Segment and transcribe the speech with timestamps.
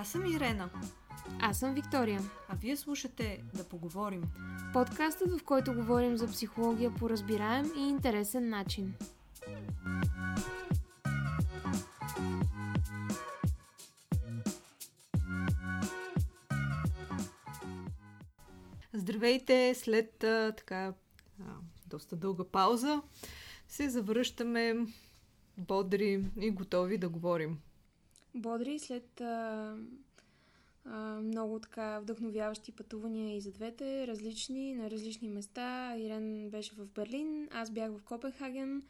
[0.00, 0.70] Аз съм Ирена.
[1.40, 2.20] Аз съм Виктория.
[2.48, 4.22] А вие слушате Да поговорим.
[4.72, 8.94] Подкастът, в който говорим за психология по разбираем и интересен начин.
[18.92, 19.74] Здравейте!
[19.74, 20.92] След а, така
[21.40, 21.52] а,
[21.86, 23.02] доста дълга пауза
[23.68, 24.76] се завръщаме
[25.58, 27.58] бодри и готови да говорим.
[28.34, 29.74] Бодри след а,
[30.84, 35.96] а, много така вдъхновяващи пътувания и за двете, различни, на различни места.
[35.98, 38.82] Ирен беше в Берлин, аз бях в Копенхаген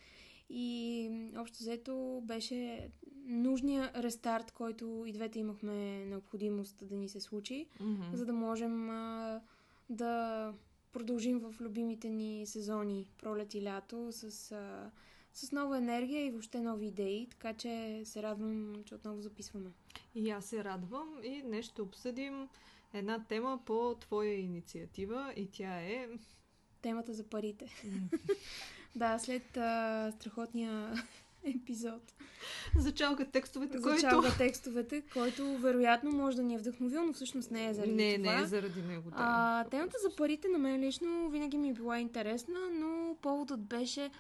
[0.51, 2.91] и общо взето беше
[3.27, 8.15] нужния рестарт, който и двете имахме необходимост да ни се случи, Mm-hmm.
[8.15, 9.41] за да можем а,
[9.91, 10.53] да
[10.93, 14.91] продължим в любимите ни сезони, пролет и лято, с, а,
[15.33, 19.71] с нова енергия и въобще нови идеи, така че се радвам, че отново записваме.
[20.15, 22.49] И аз се радвам и днес ще обсъдим
[22.95, 26.09] една тема по твоя инициатива и тя е...
[26.83, 27.69] Темата за парите.
[28.97, 30.95] да, след а, страхотния
[31.45, 32.13] епизод
[32.77, 34.39] Зачалга текстовете, за който...
[34.39, 38.33] текстовете, който вероятно може да ни е вдъхновил, но всъщност не е заради Не, това.
[38.37, 39.17] не е заради него, да.
[39.19, 44.11] А, темата за парите на мен лично винаги ми е била интересна, но поводът беше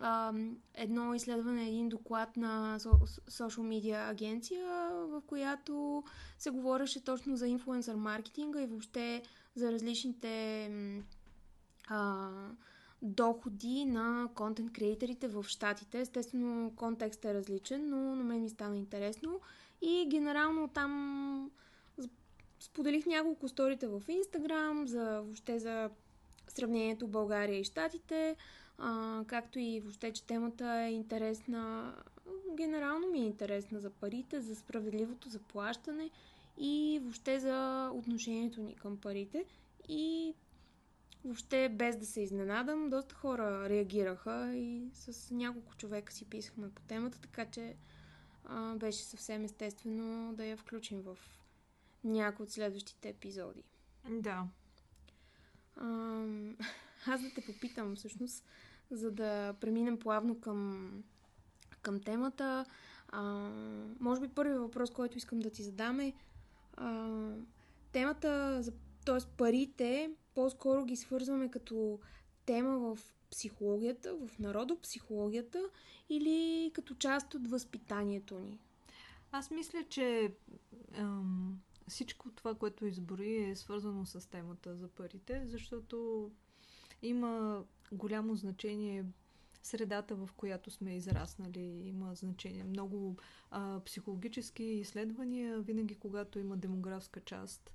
[0.00, 0.32] а,
[0.74, 6.04] едно изследване, един доклад на со- social media агенция, в която
[6.38, 9.22] се говореше точно за инфлуенсър маркетинга и въобще
[9.54, 10.70] за различните
[11.88, 12.30] а,
[13.04, 16.00] доходи на контент креаторите в Штатите.
[16.00, 19.40] Естествено, контекстът е различен, но на мен ми стана интересно.
[19.82, 21.50] И генерално там
[22.60, 25.90] споделих няколко сторите в Инстаграм, за въобще за
[26.48, 28.36] сравнението България и Штатите,
[29.26, 31.94] както и въобще, че темата е интересна,
[32.56, 36.10] генерално ми е интересна за парите, за справедливото заплащане
[36.58, 39.44] и въобще за отношението ни към парите.
[39.88, 40.34] И
[41.24, 46.82] въобще без да се изненадам, доста хора реагираха и с няколко човека си писахме по
[46.82, 47.76] темата, така че
[48.44, 51.18] а, беше съвсем естествено да я включим в
[52.04, 53.62] някои от следващите епизоди.
[54.10, 54.48] Да.
[55.76, 56.56] Ам,
[57.06, 58.44] аз да те попитам всъщност,
[58.90, 60.90] за да преминем плавно към,
[61.82, 62.64] към темата.
[63.08, 63.22] А,
[64.00, 66.12] може би първият въпрос, който искам да ти задам е
[66.76, 67.28] а,
[67.92, 68.72] темата, за,
[69.04, 69.18] т.е.
[69.36, 72.00] парите, по-скоро ги свързваме като
[72.46, 72.98] тема в
[73.30, 75.62] психологията, в народопсихологията
[76.08, 78.58] или като част от възпитанието ни.
[79.32, 80.34] Аз мисля, че
[80.92, 86.30] ам, всичко това, което избори, е свързано с темата за парите, защото
[87.02, 89.04] има голямо значение
[89.62, 91.82] средата, в която сме израснали.
[91.84, 92.64] Има значение.
[92.64, 93.16] Много
[93.50, 97.74] а, психологически изследвания, винаги когато има демографска част,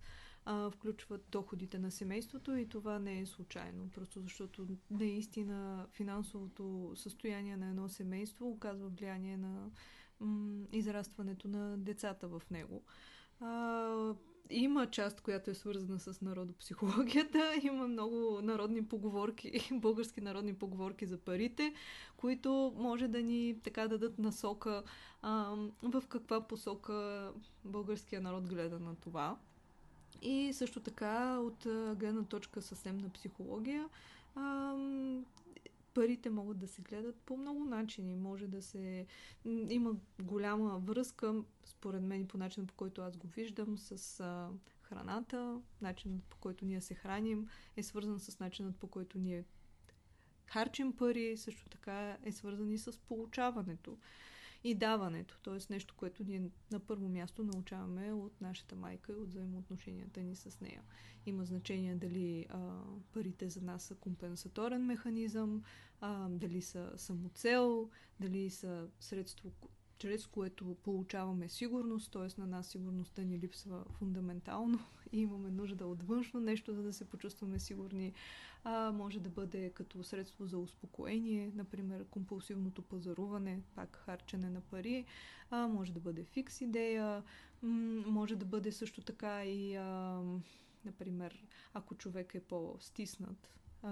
[0.52, 3.90] а, включват доходите на семейството и това не е случайно.
[3.90, 9.70] Просто защото наистина финансовото състояние на едно семейство оказва влияние на
[10.20, 12.84] м- израстването на децата в него.
[13.40, 14.14] А,
[14.50, 17.54] има част, която е свързана с народопсихологията.
[17.64, 21.74] Има много народни поговорки, български народни поговорки за парите,
[22.18, 24.84] които може да ни така дадат насока
[25.22, 27.32] а, в каква посока
[27.66, 29.38] българския народ гледа на това.
[30.22, 31.63] И също така от
[31.97, 33.90] гледна точка съвсем на психология,
[35.94, 38.16] парите могат да се гледат по много начини.
[38.16, 39.06] Може да се...
[39.46, 44.24] Има голяма връзка, според мен, по начина по който аз го виждам, с
[44.81, 45.62] храната.
[45.81, 47.47] Начинът по който ние се храним
[47.78, 49.46] е свързан с начинът по който ние
[50.46, 51.38] харчим пари.
[51.38, 53.97] Също така е свързан и с получаването
[54.64, 55.40] и даването.
[55.44, 55.74] Т.е.
[55.74, 60.62] нещо, което ние на първо място научаваме от нашата майка и от взаимоотношенията ни с
[60.62, 60.81] нея.
[61.25, 62.81] Има значение дали а,
[63.14, 65.64] парите за нас са компенсаторен механизъм,
[66.02, 67.90] а, дали са самоцел,
[68.20, 69.52] дали са средство,
[69.97, 72.41] чрез което получаваме сигурност, т.е.
[72.41, 74.79] на нас сигурността ни липсва фундаментално
[75.11, 78.14] и имаме нужда от външно нещо, за да се почувстваме сигурни.
[78.64, 85.06] А, може да бъде като средство за успокоение, например компулсивното пазаруване, пак харчене на пари.
[85.50, 87.23] А, може да бъде фикс идея,
[87.61, 90.22] м- може да бъде също така и, а,
[90.85, 93.50] например, ако човек е по-стиснат,
[93.84, 93.91] а,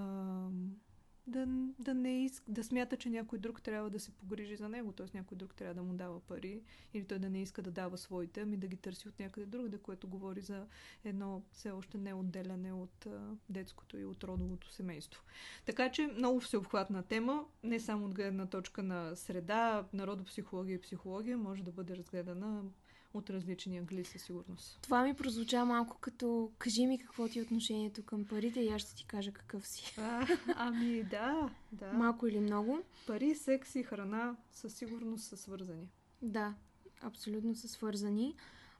[1.27, 1.47] да,
[1.79, 5.17] да не иск, да смята, че някой друг трябва да се погрижи за него, т.е.
[5.17, 6.61] някой друг трябва да му дава пари
[6.93, 9.77] или той да не иска да дава своите, ами да ги търси от някъде другаде,
[9.77, 10.65] което говори за
[11.03, 15.23] едно все още неотделяне от а, детското и от родовото семейство.
[15.65, 21.37] Така че много всеобхватна тема, не само от гледна точка на среда, народопсихология и психология,
[21.37, 22.63] може да бъде разгледана
[23.13, 24.79] от различни англи със сигурност.
[24.81, 28.81] Това ми прозвуча малко като кажи ми какво ти е отношението към парите и аз
[28.81, 29.95] ще ти кажа какъв си.
[29.97, 31.93] А, ами да, да.
[31.93, 32.79] Малко или много.
[33.07, 35.89] Пари, секс и храна със сигурност са свързани.
[36.21, 36.53] Да,
[37.01, 38.35] абсолютно са свързани.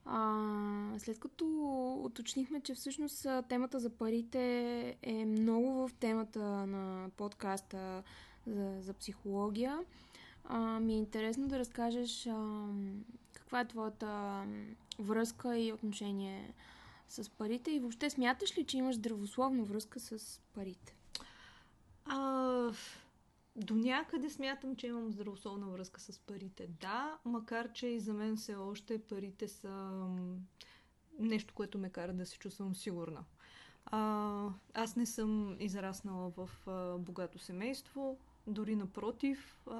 [0.06, 1.46] А, след като
[2.04, 8.04] уточнихме, че всъщност темата за парите е много в темата на подкаста
[8.48, 9.80] за, за психология,
[10.44, 12.68] а, ми е интересно да разкажеш а,
[13.48, 14.44] каква е твоята
[15.00, 16.54] връзка и отношение
[17.08, 20.96] с парите и въобще смяташ ли, че имаш здравословна връзка с парите?
[22.06, 22.72] А,
[23.56, 26.68] до някъде смятам, че имам здравословна връзка с парите.
[26.82, 30.06] Да, макар че и за мен все още парите са
[31.20, 33.24] нещо, което ме кара да се чувствам сигурна.
[33.86, 38.18] А, аз не съм израснала в а, богато семейство,
[38.48, 39.76] дори напротив, а,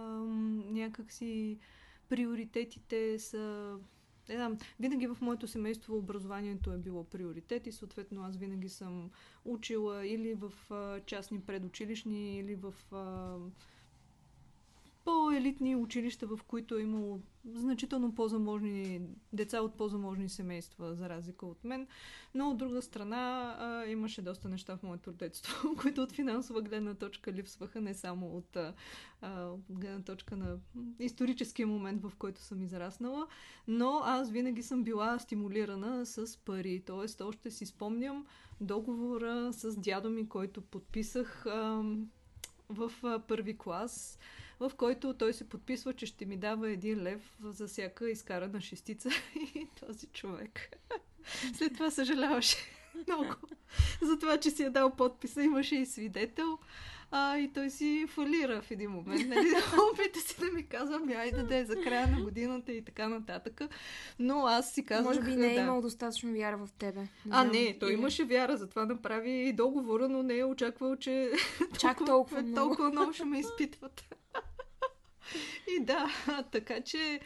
[0.72, 1.60] някакси
[2.10, 3.76] приоритетите са
[4.30, 9.12] не знам, винаги в моето семейство образованието е било приоритет и съответно аз винаги съм
[9.46, 13.36] учила или в а, частни предучилищни, или в а,
[15.08, 17.22] по-елитни училища, в които е имало
[17.54, 19.02] значително по-заможни
[19.34, 21.88] деца от по-заможни семейства, за разлика от мен.
[22.36, 26.94] Но от друга страна а, имаше доста неща в моето детство, които от финансова гледна
[26.94, 28.74] точка липсваха, не само от а,
[29.70, 30.58] гледна точка на
[31.00, 33.28] историческия момент, в който съм израснала.
[33.68, 36.84] Но аз винаги съм била стимулирана с пари.
[36.86, 38.26] Тоест, още си спомням
[38.62, 41.84] договора с дядо ми, който подписах а,
[42.70, 44.20] в а, първи клас
[44.60, 49.10] в който той се подписва, че ще ми дава един лев за всяка изкарана шестица
[49.56, 50.78] и този човек.
[51.54, 52.58] След това съжаляваше
[53.08, 53.36] много
[54.02, 55.44] за това, че си е дал подписа.
[55.44, 56.58] Имаше и свидетел.
[57.12, 59.28] А, и той си фалира в един момент.
[59.30, 59.48] Нали?
[59.94, 63.08] Опита си да ми казва, ми айде да е за края на годината и така
[63.08, 63.62] нататък.
[64.20, 65.16] Но аз си казвах...
[65.16, 65.62] Може би не е да.
[65.62, 67.00] имал достатъчно вяра в тебе.
[67.00, 68.00] Не а, не, той или...
[68.00, 71.32] имаше вяра, затова направи и договора, но не е очаквал, че
[71.80, 74.04] Чак толкова, толкова, толкова много ще ме изпитват.
[75.78, 76.08] И да,
[76.52, 77.20] така че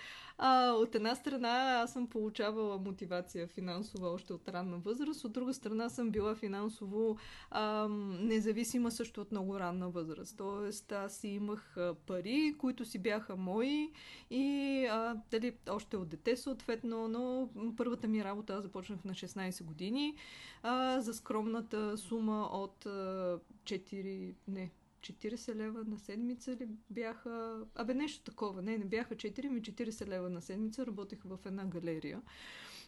[0.43, 5.53] а, от една страна аз съм получавала мотивация финансова още от ранна възраст, от друга
[5.53, 7.17] страна съм била финансово
[7.51, 7.87] а,
[8.19, 10.37] независима също от много ранна възраст.
[10.37, 11.77] Тоест аз си имах
[12.07, 13.91] пари, които си бяха мои
[14.29, 19.63] и а, дали още от дете съответно, но първата ми работа аз започнах на 16
[19.63, 20.15] години
[20.63, 27.65] а, за скромната сума от а, 4, не, 40 лева на седмица ли бяха...
[27.75, 28.61] Абе, нещо такова.
[28.61, 30.85] Не, не бяха 4, ми 40 лева на седмица.
[30.85, 32.21] Работех в една галерия.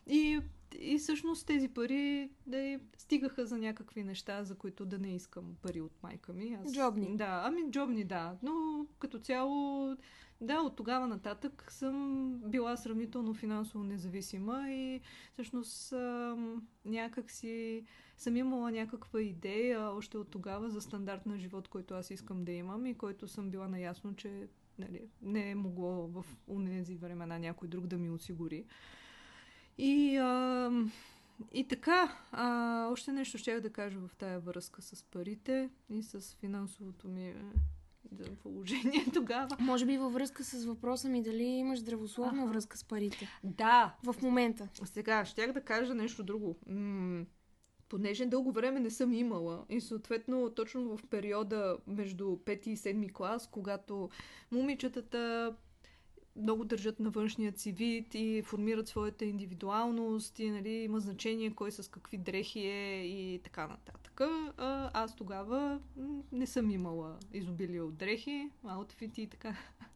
[0.08, 0.40] И,
[0.80, 5.82] и всъщност тези пари да стигаха за някакви неща, за които да не искам пари
[5.82, 6.58] от майка ми.
[6.66, 7.18] Аз, джобни.
[7.18, 8.38] Да, ами джобни, да.
[8.44, 9.88] Но като цяло,
[10.42, 15.02] да, от тогава нататък съм била сравнително финансово независима и
[15.34, 15.94] всъщност
[16.86, 17.86] някак си
[18.18, 22.52] съм имала някаква идея още от тогава за стандарт на живот, който аз искам да
[22.52, 24.48] имам и който съм била наясно, че
[24.80, 28.66] нали, не е могло в унези времена някой друг да ми осигури.
[29.78, 30.72] И, а,
[31.54, 36.38] и така, а, още нещо ще да кажа в тая връзка с парите и с
[36.40, 37.36] финансовото ми е,
[38.44, 39.58] положение тогава.
[39.60, 42.52] Може би във връзка с въпроса ми дали имаш здравословна ага.
[42.52, 43.28] връзка с парите.
[43.44, 43.95] Да.
[44.04, 44.69] В момента.
[44.86, 46.56] Сега, щях да кажа нещо друго.
[46.68, 47.26] М-
[47.90, 53.14] понеже дълго време не съм имала и съответно точно в периода между 5 и 7
[53.14, 54.09] клас, когато
[54.52, 55.56] момичетата
[56.35, 61.71] много държат на външния си вид и формират своята индивидуалност и нали, има значение кой
[61.71, 64.21] с какви дрехи е и така нататък.
[64.57, 65.80] А, аз тогава
[66.31, 69.56] не съм имала изобилие от дрехи, аутфити и така.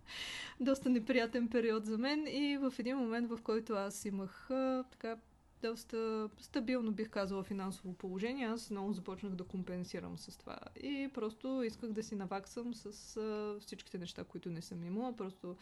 [0.60, 5.18] Доста неприятен период за мен и в един момент, в който аз имах а, така
[5.62, 10.58] доста стабилно, бих казала, финансово положение, аз много започнах да компенсирам с това.
[10.84, 15.16] И просто исках да си наваксам с а, всичките неща, които не съм имала.
[15.16, 15.56] Просто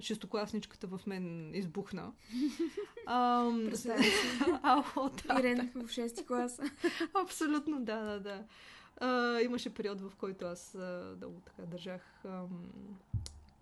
[0.00, 2.12] шестокласничката в мен избухна.
[3.06, 4.10] Ам, Представя си.
[5.38, 6.62] Ирен в 6 класа.
[7.14, 8.44] Абсолютно, да, да, да.
[8.96, 12.70] А, имаше период, в който аз а, много така държах ам,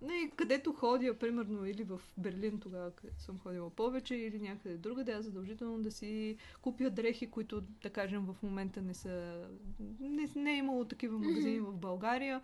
[0.05, 5.13] не, където ходя, примерно, или в Берлин тогава, където съм ходила повече, или някъде другаде,
[5.13, 9.47] аз задължително да си купя дрехи, които, да кажем, в момента не са...
[10.01, 12.41] Не, не е имало такива магазини в България.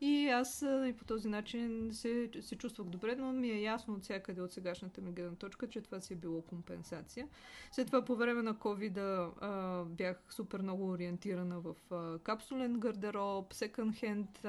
[0.00, 4.02] И аз и по този начин се, се чувствах добре, но ми е ясно от
[4.02, 7.28] всякъде от сегашната ми гледна точка, че това си е било компенсация.
[7.72, 14.44] След това по време на COVID бях супер много ориентирана в а, капсулен гардероб, секонд-хенд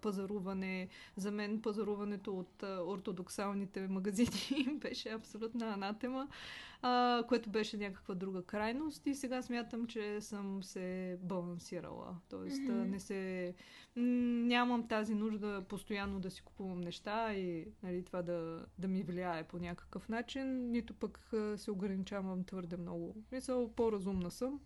[0.00, 0.88] пазаруване.
[1.16, 1.62] За мен
[2.18, 6.28] пазаруването от ортодоксалните магазини беше абсолютна анатема,
[6.82, 12.16] а, което беше някаква друга крайност и сега смятам, че съм се балансирала.
[12.28, 12.90] Тоест mm-hmm.
[12.90, 13.54] не се...
[13.96, 19.42] Нямам тази нужда постоянно да си купувам неща и нали, това да, да ми влияе
[19.44, 23.16] по някакъв начин, нито пък се ограничавам твърде много.
[23.32, 24.60] Мисъл, по-разумна съм.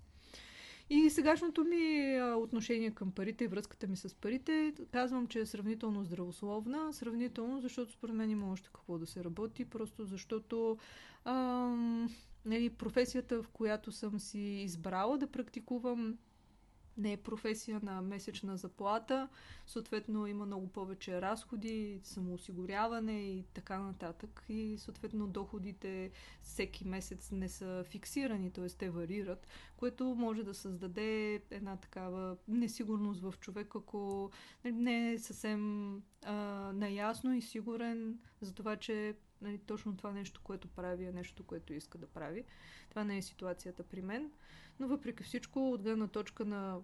[0.91, 6.05] И сегашното ми отношение към парите и връзката ми с парите, казвам, че е сравнително
[6.05, 6.93] здравословна.
[6.93, 10.79] Сравнително, защото според мен има още какво да се работи, просто защото
[11.25, 12.11] ам,
[12.45, 16.19] нали, професията, в която съм си избрала да практикувам,
[16.99, 19.29] не е професия на месечна заплата,
[19.67, 24.45] съответно има много повече разходи, самоосигуряване и така нататък.
[24.49, 26.11] И съответно доходите
[26.43, 28.67] всеки месец не са фиксирани, т.е.
[28.67, 29.47] те варират,
[29.77, 34.31] което може да създаде една такава несигурност в човек, ако
[34.65, 36.35] не е съвсем а,
[36.75, 41.73] наясно и сигурен за това, че нали, точно това нещо, което прави, е нещо, което
[41.73, 42.45] иска да прави.
[42.91, 44.31] Това не е ситуацията при мен.
[44.81, 46.79] Но въпреки всичко, от гледна точка на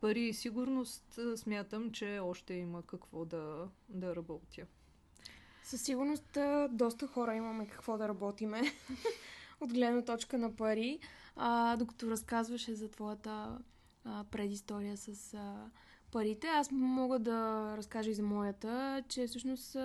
[0.00, 4.66] пари и сигурност, смятам, че още има какво да, да работя.
[5.64, 6.38] Със сигурност
[6.70, 8.62] доста хора имаме какво да работиме
[9.60, 11.00] от гледна точка на пари.
[11.36, 13.58] А, докато разказваше за твоята
[14.04, 15.70] а, предистория с а,
[16.12, 19.76] парите, аз мога да разкажа и за моята, че всъщност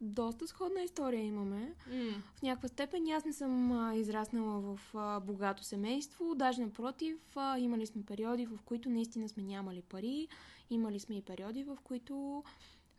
[0.00, 1.74] доста сходна история имаме.
[1.90, 2.14] Mm.
[2.34, 7.58] В някаква степен аз не съм а, израснала в а, богато семейство, даже напротив, а,
[7.58, 10.28] имали сме периоди, в които наистина сме нямали пари,
[10.70, 12.44] имали сме и периоди, в които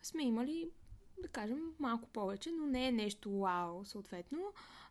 [0.02, 0.70] сме имали,
[1.22, 4.40] да кажем, малко повече, но не е нещо вау, съответно.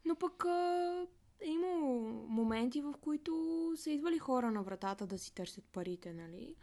[0.04, 1.06] Но пък а,
[1.40, 6.54] е имало моменти, в които са идвали хора на вратата да си търсят парите, нали?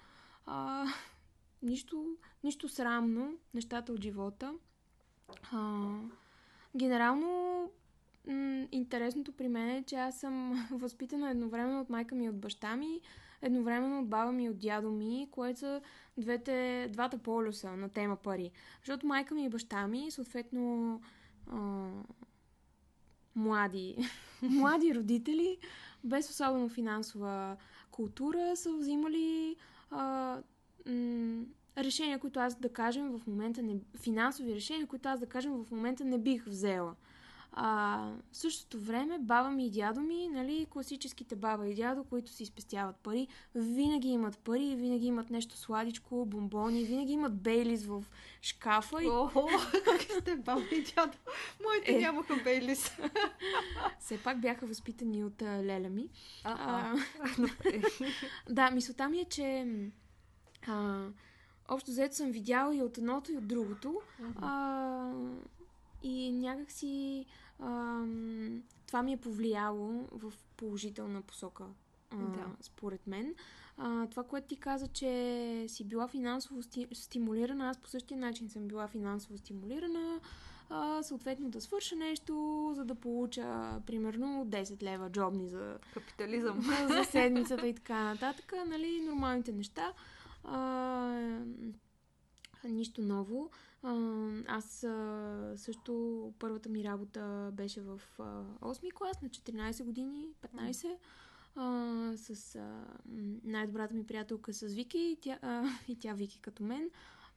[0.46, 0.86] А,
[1.64, 2.06] нищо,
[2.44, 4.54] нищо срамно, нещата от живота.
[5.52, 5.90] А,
[6.76, 7.62] генерално,
[8.28, 12.40] м- интересното при мен е, че аз съм възпитана едновременно от майка ми и от
[12.40, 13.02] баща ми,
[13.42, 15.82] едновременно от баба ми и от дядо ми, което са
[16.18, 18.52] двете, двата полюса на тема пари.
[18.82, 21.02] Защото майка ми и баща ми, съответно,
[21.48, 21.90] а,
[23.36, 23.98] млади,
[24.42, 25.58] млади родители,
[26.04, 27.58] без особено финансова
[27.92, 29.56] култура, са взимали
[29.92, 30.38] а,
[30.86, 31.46] м-
[31.78, 33.76] решения, които аз да кажем в момента не...
[34.02, 36.96] финансови решения, които аз да кажем в момента не бих взела.
[37.54, 37.98] А,
[38.32, 42.46] в същото време баба ми и дядо ми, нали, класическите баба и дядо, които си
[42.46, 48.04] спестяват пари, винаги имат пари, винаги имат нещо сладичко, бомбони, винаги имат бейлис в
[48.42, 49.04] шкафа.
[49.04, 49.08] И...
[49.08, 49.50] Охо,
[49.86, 51.18] как сте баба и дядо?
[51.64, 52.00] Моите е...
[52.00, 52.98] нямаха бейлис.
[54.00, 56.10] Все пак бяха възпитани от а, леля ми.
[56.44, 56.96] А,
[58.50, 59.68] да, мисълта ми е, че
[60.68, 61.06] а,
[61.68, 64.02] общо взето съм видяла и от едното и от другото.
[64.42, 65.12] А,
[66.04, 67.26] и някакси
[67.60, 68.04] а,
[68.88, 71.64] това ми е повлияло в положителна посока,
[72.10, 72.46] а, да.
[72.62, 73.36] според мен.
[73.78, 76.62] А, това, което ти каза, че си била финансово
[76.94, 80.20] стимулирана, аз по същия начин съм била финансово стимулирана.
[80.70, 87.04] А, съответно да свърша нещо, за да получа примерно 10 лева джобни за капитализъм за
[87.04, 88.54] седмицата и така нататък.
[88.68, 89.94] Нали, нормалните неща.
[90.44, 91.40] А,
[92.64, 93.50] нищо ново.
[94.48, 94.86] Аз
[95.56, 100.98] също първата ми работа беше в 8 клас, на 14 години, 15.
[101.58, 106.64] Uh, с uh, най-добрата ми приятелка с Вики и тя, uh, и тя Вики като
[106.64, 106.90] мен.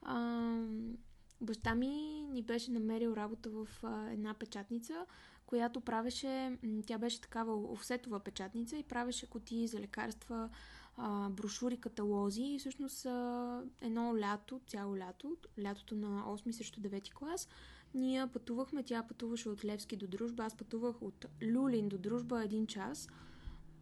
[0.03, 0.95] Uh,
[1.41, 1.87] баща ми
[2.31, 5.05] ни беше намерил работа в uh, една печатница,
[5.45, 10.49] която правеше, тя беше такава офсетова печатница и правеше кутии за лекарства,
[10.97, 17.13] а, брошури, каталози и всъщност а, едно лято, цяло лято, лятото на 8 срещу 9
[17.13, 17.47] клас,
[17.93, 22.67] ние пътувахме, тя пътуваше от Левски до Дружба, аз пътувах от Люлин до Дружба един
[22.67, 23.09] час,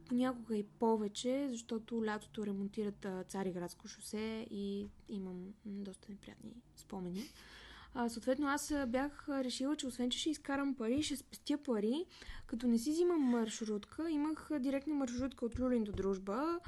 [0.05, 7.23] понякога и повече, защото лятото ремонтират Цариградско шосе и имам доста неприятни спомени.
[7.93, 12.05] А, съответно, аз бях решила, че освен, че ще изкарам пари, ще спестя пари,
[12.47, 16.59] като не си взимам маршрутка, имах директна маршрутка от Люлин до Дружба,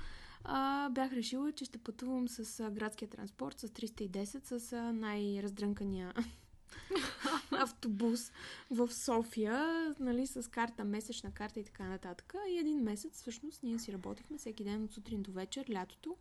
[0.45, 6.13] а, бях решила, че ще пътувам с а, градския транспорт с 310, с а, най-раздрънкания
[7.51, 8.31] автобус
[8.71, 12.33] в София, нали, с карта, месечна карта и така нататък.
[12.49, 16.15] И един месец, всъщност, ние си работихме всеки ден от сутрин до вечер, лятото.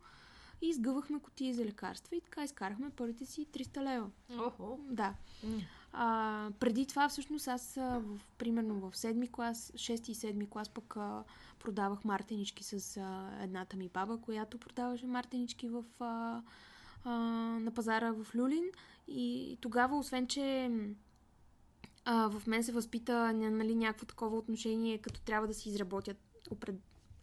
[0.63, 4.11] И изгъвахме котии за лекарства и така изкарахме първите си 300 лева.
[4.39, 4.79] Охо.
[4.91, 5.15] Да.
[5.97, 10.97] А, преди това, всъщност, аз в, примерно в седми клас, 6 и 7 клас пък
[10.97, 11.25] а,
[11.59, 16.43] продавах мартенички с а, едната ми баба, която продаваше мартенички в, а,
[17.05, 17.11] а,
[17.61, 18.65] на пазара в Люлин.
[19.09, 20.71] И тогава, освен че
[22.05, 26.19] а, в мен се възпита нали, някакво такова отношение, като трябва да си изработят
[26.51, 26.77] опред...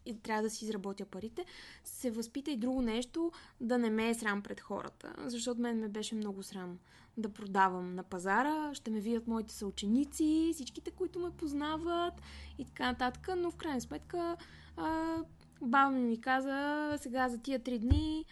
[0.06, 1.46] и трябва да си изработя парите,
[1.84, 3.32] се възпита и друго нещо,
[3.62, 5.14] да не ме е срам пред хората.
[5.18, 6.80] Защото мен ме беше много срам
[7.18, 12.22] да продавам на пазара, ще ме видят моите съученици, всичките, които ме познават
[12.58, 14.38] и така нататък, но в крайна сметка
[14.78, 15.18] а,
[15.62, 18.26] баба ми ми каза, сега за тия три дни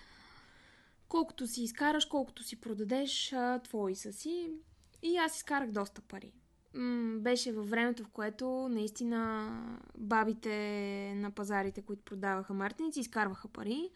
[1.09, 4.49] колкото си изкараш, колкото си продадеш, а, твои са си.
[5.03, 6.33] И аз изкарах доста пари.
[6.73, 9.51] М- беше във времето, в което наистина
[9.97, 13.89] бабите на пазарите, които продаваха мартеници, изкарваха пари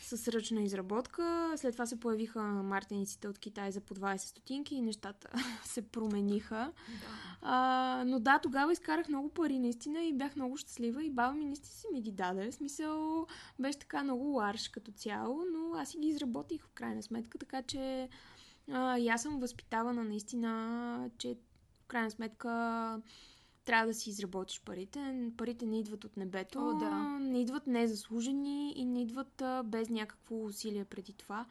[0.00, 1.52] с ръчна изработка.
[1.56, 5.28] След това се появиха мартениците от Китай за по 20 стотинки и нещата
[5.64, 6.72] се промениха.
[6.88, 7.38] Да.
[7.42, 11.44] А, но да, тогава изкарах много пари наистина и бях много щастлива и баба ми
[11.44, 12.50] наистина си ми ги даде.
[12.50, 13.26] В смисъл
[13.58, 17.62] беше така много ларш като цяло, но аз си ги изработих в крайна сметка, така
[17.62, 18.08] че
[18.72, 21.36] а, и аз съм възпитавана наистина, че
[21.84, 22.48] в крайна сметка
[23.64, 25.30] трябва да си изработиш парите.
[25.36, 26.90] Парите не идват от небето, О, да.
[27.20, 31.46] не идват незаслужени и не идват а, без някакво усилие преди това,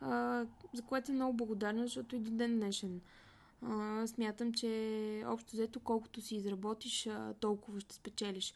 [0.00, 3.00] а, за което е много благодарна, защото и до ден днешен
[3.62, 8.54] а, смятам, че общо взето колкото си изработиш, а, толкова ще спечелиш.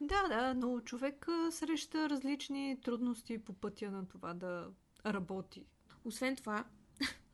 [0.00, 4.66] Да, да, но човек среща различни трудности по пътя на това да
[5.06, 5.64] работи.
[6.04, 6.64] Освен това,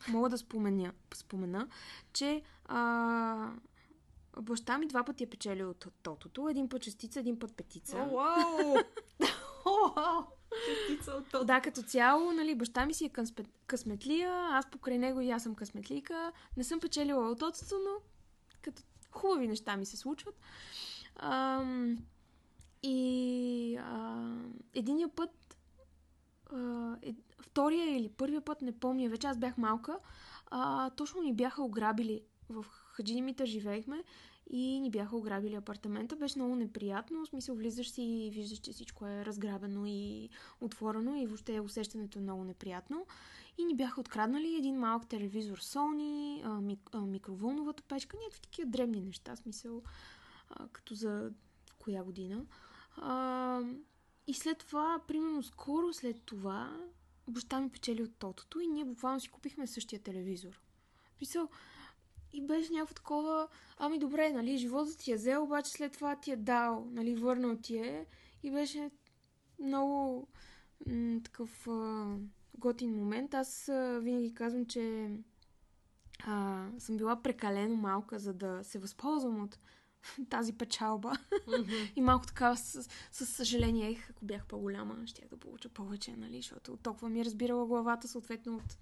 [0.09, 1.69] мога да спомена, спомена,
[2.13, 3.51] че а,
[4.41, 6.49] баща ми два пъти е печелил от тотото.
[6.49, 7.97] Един път частица, един път петица.
[7.97, 8.77] О, вау!
[9.65, 10.23] О, вау!
[10.67, 11.47] Частица от.
[11.47, 15.43] Да, като цяло, нали, баща ми си е късмет, късметлия, аз покрай него и аз
[15.43, 16.33] съм късметлика.
[16.57, 18.01] Не съм печелила от тотото, но
[18.63, 20.41] като хубави неща ми се случват.
[21.17, 21.97] Ам,
[22.83, 24.29] и а,
[24.75, 25.57] единия път,
[26.53, 29.99] а, е, втория или първия път, не помня, вече аз бях малка,
[30.51, 32.21] а, точно ни бяха ограбили.
[32.49, 34.05] В Хаджидимите живеехме
[34.51, 36.17] и ни бяха ограбили апартамента.
[36.17, 37.25] Беше много неприятно.
[37.25, 40.29] В смисъл, влизаш си и виждаш, че всичко е разграбено и
[40.61, 43.07] отворено и въобще усещането е много неприятно.
[43.59, 49.01] И ни бяха откраднали един малък телевизор Sony, мик, а, микровълновата печка, някакви такива дребни
[49.01, 49.83] неща, смисъл,
[50.73, 51.31] като за
[51.79, 52.45] коя година.
[54.27, 56.77] И след това, примерно скоро след това,
[57.31, 60.61] баща ми печели от тотото и ние буквално си купихме същия телевизор.
[61.17, 61.49] Смисъл,
[62.33, 66.31] и беше някакво такова, ами добре, нали, животът ти е взел, обаче след това ти
[66.31, 68.07] е дал, нали, върнал ти е.
[68.43, 68.91] И беше
[69.61, 70.29] много
[70.87, 72.17] м- такъв а,
[72.59, 73.35] готин момент.
[73.35, 75.11] Аз а, винаги казвам, че
[76.27, 79.59] а, съм била прекалено малка, за да се възползвам от
[80.31, 81.13] тази печалба.
[81.47, 81.73] Мгм.
[81.97, 86.37] И малко така с, с съжаление, ех, ако бях по-голяма, щях да получа повече, нали,
[86.37, 88.79] защото толкова ми е разбирала главата, съответно от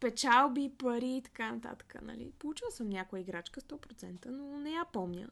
[0.00, 2.32] печалби, пари и така нататък, нали.
[2.38, 5.28] Получила съм някоя играчка 100%, но не я помня.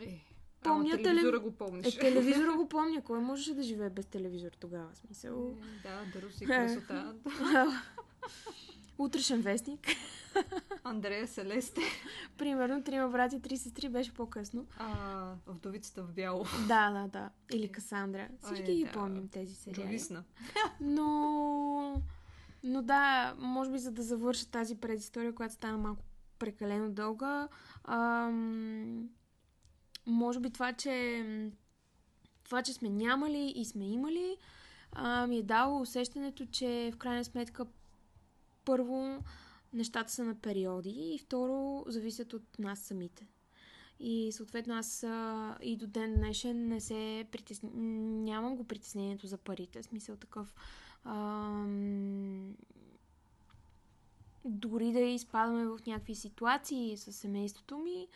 [0.00, 0.24] Е,
[0.62, 1.96] Помня ама телевизора го помниш.
[1.96, 3.02] Е, телевизора го помня.
[3.02, 4.88] Кой можеше да живее без телевизор тогава?
[4.94, 5.56] Смисъл.
[5.62, 7.14] Е, Да, да руси красота.
[8.98, 9.80] Утрешен вестник.
[10.84, 11.80] Андрея Селесте.
[12.38, 14.66] Примерно, трима брати, три сестри беше по-късно.
[14.78, 16.44] А, вдовицата в бяло.
[16.68, 17.30] Да, да, да.
[17.52, 18.28] Или Касандра.
[18.42, 18.92] Всички Ой, ги да.
[18.92, 19.82] помним тези сериали.
[19.82, 20.24] Джовисна.
[20.80, 22.02] Но...
[22.62, 26.04] Но да, може би за да завърша тази предистория, която стана малко
[26.38, 27.48] прекалено дълга,
[27.84, 29.08] ам,
[30.06, 31.24] може би това, че
[32.44, 34.36] това, че сме нямали и сме имали,
[34.92, 37.66] а, ми е дало усещането, че в крайна сметка
[38.64, 39.18] първо
[39.72, 43.26] нещата са на периоди и второ зависят от нас самите.
[44.00, 47.70] И съответно аз а, и до ден днешен не се притесня...
[47.74, 49.82] нямам го притеснението за парите.
[49.82, 50.54] В смисъл такъв
[51.04, 52.56] ам,
[54.44, 58.08] дори да изпадаме в някакви ситуации с семейството ми,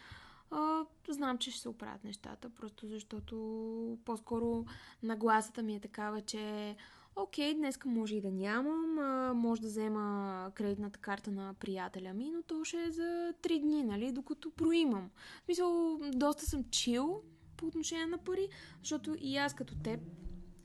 [0.51, 4.65] а, знам, че ще се оправят нещата, просто защото по-скоро
[5.03, 6.77] нагласата ми е такава, че
[7.23, 12.31] окей, днеска може и да нямам, а, може да взема кредитната карта на приятеля ми,
[12.31, 15.11] но то ще е за 3 дни, нали, докато проимам.
[15.43, 17.23] В смисъл, доста съм чил
[17.57, 18.49] по отношение на пари,
[18.83, 20.01] защото и аз като теб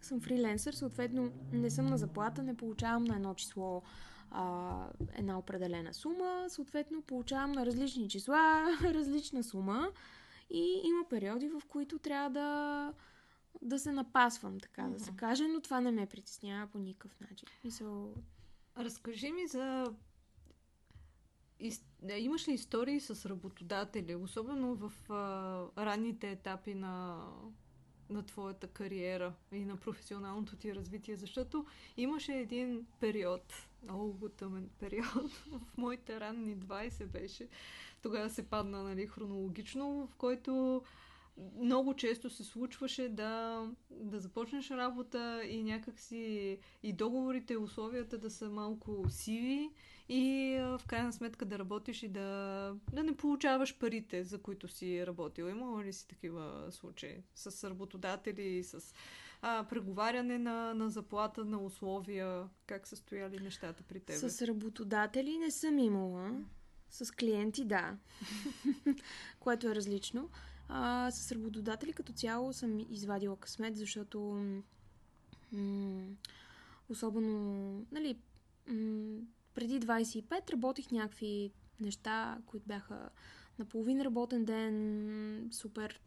[0.01, 3.81] съм фриленсър, съответно не съм на заплата, не получавам на едно число
[4.31, 9.89] а, една определена сума, съответно получавам на различни числа различна сума
[10.49, 12.93] и има периоди, в които трябва да,
[13.73, 14.93] да се напасвам, така mm-hmm.
[14.93, 17.47] да се каже, но това не ме притеснява по никакъв начин.
[17.63, 18.13] Мисъл...
[18.77, 19.93] Разкажи ми за
[22.17, 27.25] Имаш ли истории с работодатели, особено в а, ранните етапи на,
[28.09, 31.15] на твоята кариера и на професионалното ти развитие?
[31.15, 31.65] Защото
[31.97, 37.47] имаше един период, много тъмен период, в моите ранни 20 беше,
[38.01, 40.83] тогава се падна нали, хронологично, в който
[41.37, 48.29] много често се случваше да, да започнеш работа и някакси и договорите, и условията да
[48.29, 49.69] са малко сиви
[50.09, 55.07] и в крайна сметка да работиш и да, да не получаваш парите, за които си
[55.07, 55.45] работил.
[55.45, 58.93] Имала ли си такива случаи с работодатели, с
[59.41, 62.49] а, преговаряне на, на заплата, на условия?
[62.65, 64.15] Как са стояли нещата при теб?
[64.15, 66.31] С работодатели не съм имала.
[66.89, 67.97] С клиенти, да.
[69.39, 70.29] Което е различно.
[70.75, 74.19] А, с работодатели като цяло съм извадила късмет, защото
[75.51, 76.05] м-
[76.89, 78.17] особено, нали,
[78.67, 79.21] м-
[79.53, 83.09] преди 25 работих някакви неща, които бяха
[83.59, 86.01] на половин работен ден, супер.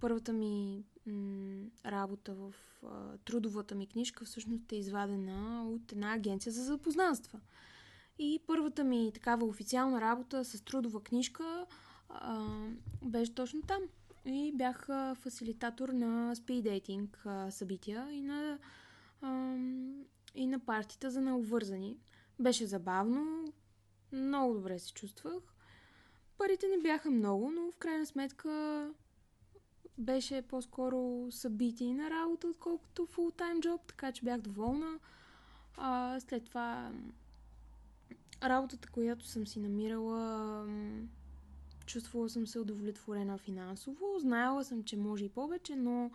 [0.00, 2.54] Първата ми м- работа в
[2.84, 7.40] а, трудовата ми книжка всъщност е извадена от една агенция за запознанства.
[8.18, 11.66] И първата ми такава официална работа с трудова книжка
[13.02, 13.82] беше точно там.
[14.24, 18.58] И бях а, фасилитатор на спидейтинг събития и на,
[19.22, 19.56] а,
[20.34, 21.98] и на партията за необвързани.
[22.40, 23.52] Беше забавно,
[24.12, 25.42] много добре се чувствах.
[26.38, 28.90] Парите не бяха много, но в крайна сметка
[29.98, 34.98] беше по-скоро събитие на работа, отколкото фултайм джоб, така че бях доволна.
[35.76, 36.92] А, след това
[38.42, 40.66] работата, която съм си намирала,
[41.86, 44.18] чувствала съм се удовлетворена финансово.
[44.18, 46.10] Знаела съм, че може и повече, но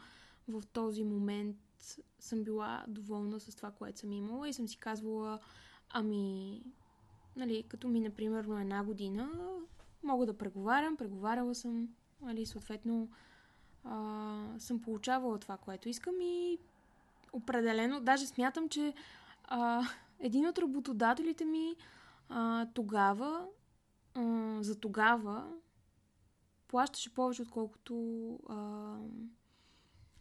[0.47, 1.57] в този момент
[2.19, 5.39] съм била доволна с това, което съм имала и съм си казвала,
[5.89, 6.61] ами,
[7.35, 9.29] нали, като ми, например, на една година,
[10.03, 11.89] мога да преговарям, преговаряла съм,
[12.21, 13.09] нали, съответно
[13.83, 16.57] а, съм получавала това, което искам и
[17.33, 18.93] определено, даже смятам, че
[19.43, 19.83] а,
[20.19, 21.75] един от работодателите ми
[22.29, 23.47] а, тогава,
[24.61, 25.53] за тогава,
[26.67, 28.97] плащаше повече, отколкото а,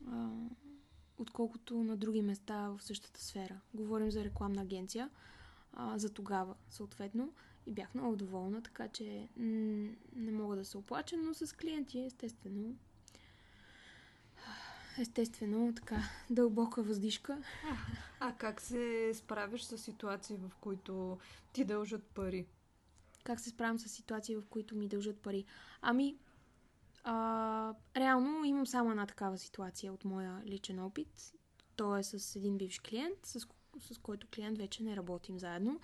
[0.06, 0.30] а,
[1.18, 3.60] отколкото на други места в същата сфера.
[3.74, 5.10] Говорим за рекламна агенция
[5.72, 7.32] а, за тогава, съответно.
[7.66, 9.28] И бях много доволна, така че
[10.16, 12.76] не мога да се оплача, но с клиенти, естествено,
[14.98, 17.42] естествено, така, дълбока въздишка.
[17.70, 17.76] А,
[18.20, 21.18] а как се справиш с ситуации, в които
[21.52, 22.46] ти дължат пари?
[23.24, 25.44] Как се справям с ситуации, в които ми дължат пари?
[25.82, 26.16] Ами,
[27.04, 31.32] а, реално имам само една такава ситуация от моя личен опит.
[31.76, 33.40] То е с един бивш клиент, с,
[33.80, 35.80] с който клиент вече не работим заедно.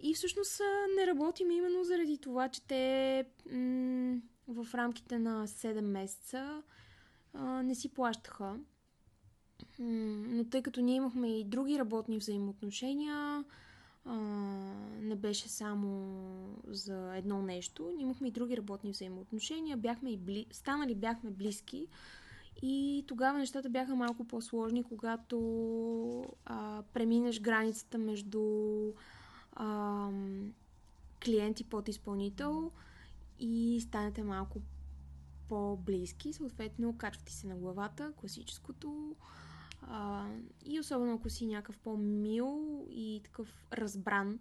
[0.00, 0.60] И всъщност
[0.98, 6.62] не работим именно заради това, че те м- в рамките на 7 месеца
[7.32, 8.44] а, не си плащаха.
[9.78, 13.44] М- но тъй като ние имахме и други работни взаимоотношения,
[15.00, 16.16] не беше само
[16.66, 17.90] за едно нещо.
[17.98, 20.46] Имахме и други работни взаимоотношения, бяхме и бли...
[20.50, 21.86] станали бяхме близки.
[22.62, 25.38] И тогава нещата бяха малко по-сложни, когато
[26.44, 28.42] а, преминеш границата между
[29.52, 30.10] а,
[31.24, 32.70] клиент и подизпълнител
[33.40, 34.60] и станете малко
[35.48, 36.32] по-близки.
[36.32, 39.16] Съответно, качвате се на главата, класическото
[39.82, 40.28] а,
[40.64, 44.38] и особено ако си някакъв по-мил и такъв разбран,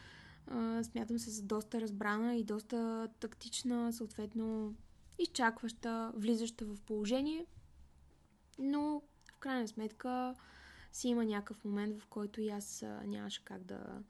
[0.46, 4.74] а, смятам се за доста разбрана и доста тактична, съответно
[5.18, 7.46] изчакваща, влизаща в положение.
[8.58, 9.02] Но
[9.34, 10.34] в крайна сметка
[10.92, 14.02] си има някакъв момент, в който и аз нямаше как да,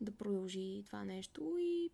[0.00, 1.90] да продължи това нещо и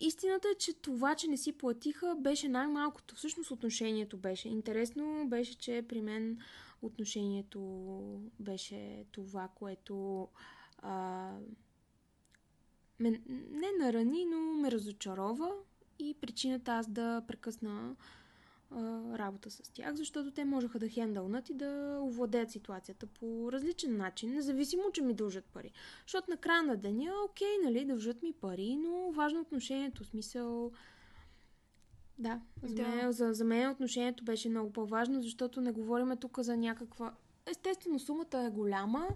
[0.00, 3.14] Истината е, че това, че не си платиха, беше най-малкото.
[3.14, 4.48] Всъщност отношението беше.
[4.48, 6.38] Интересно беше, че при мен
[6.82, 7.60] отношението
[8.40, 10.28] беше това, което
[10.78, 11.32] а,
[12.98, 13.10] ме,
[13.50, 15.52] не нарани, но ме разочарова
[15.98, 17.96] и причината аз да прекъсна
[18.70, 23.96] а, работа с тях, защото те можеха да хендълнат и да овладеят ситуацията по различен
[23.96, 25.70] начин, независимо, че ми дължат пари.
[26.02, 30.72] Защото на края на деня, окей, нали, дължат ми пари, но важно отношението, смисъл...
[32.18, 32.88] Да, за, да.
[32.88, 37.14] Мен, за, за мен отношението беше много по-важно, защото не говорим тук за някаква...
[37.46, 39.08] Естествено, сумата е голяма,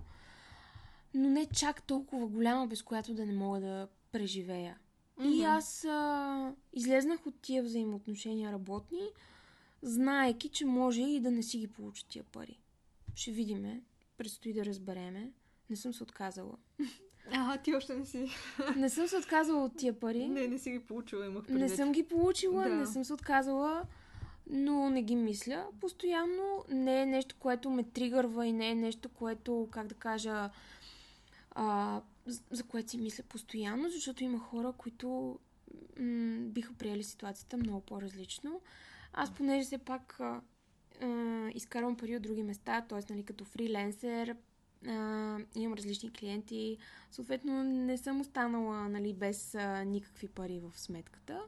[1.15, 4.79] но не чак толкова голяма, без която да не мога да преживея.
[5.19, 5.35] Mm-hmm.
[5.35, 9.09] И аз а, излезнах от тия взаимоотношения работни,
[9.83, 12.61] знаеки, че може и да не си ги получа тия пари.
[13.15, 13.83] Ще видиме.
[14.17, 15.33] Предстои да разбереме.
[15.71, 16.57] Не съм се отказала.
[17.33, 18.29] А, ти още не си.
[18.77, 20.29] Не съм се отказала от тия пари.
[20.29, 21.63] Не, не си ги получила, имах предвид.
[21.63, 22.75] Не съм ги получила, да.
[22.75, 23.83] не съм се отказала,
[24.51, 25.67] но не ги мисля.
[25.81, 30.51] Постоянно не е нещо, което ме тригърва и не е нещо, което, как да кажа,
[31.51, 32.01] а,
[32.51, 35.39] за което си мисля постоянно, защото има хора, които
[36.01, 38.61] м- биха приели ситуацията много по-различно.
[39.13, 40.41] Аз, понеже все пак а,
[41.03, 43.13] а, изкарвам пари от други места, т.е.
[43.13, 44.37] Нали, като фриленсер,
[44.87, 46.79] а, имам различни клиенти,
[47.11, 51.43] съответно не съм останала нали, без а, никакви пари в сметката.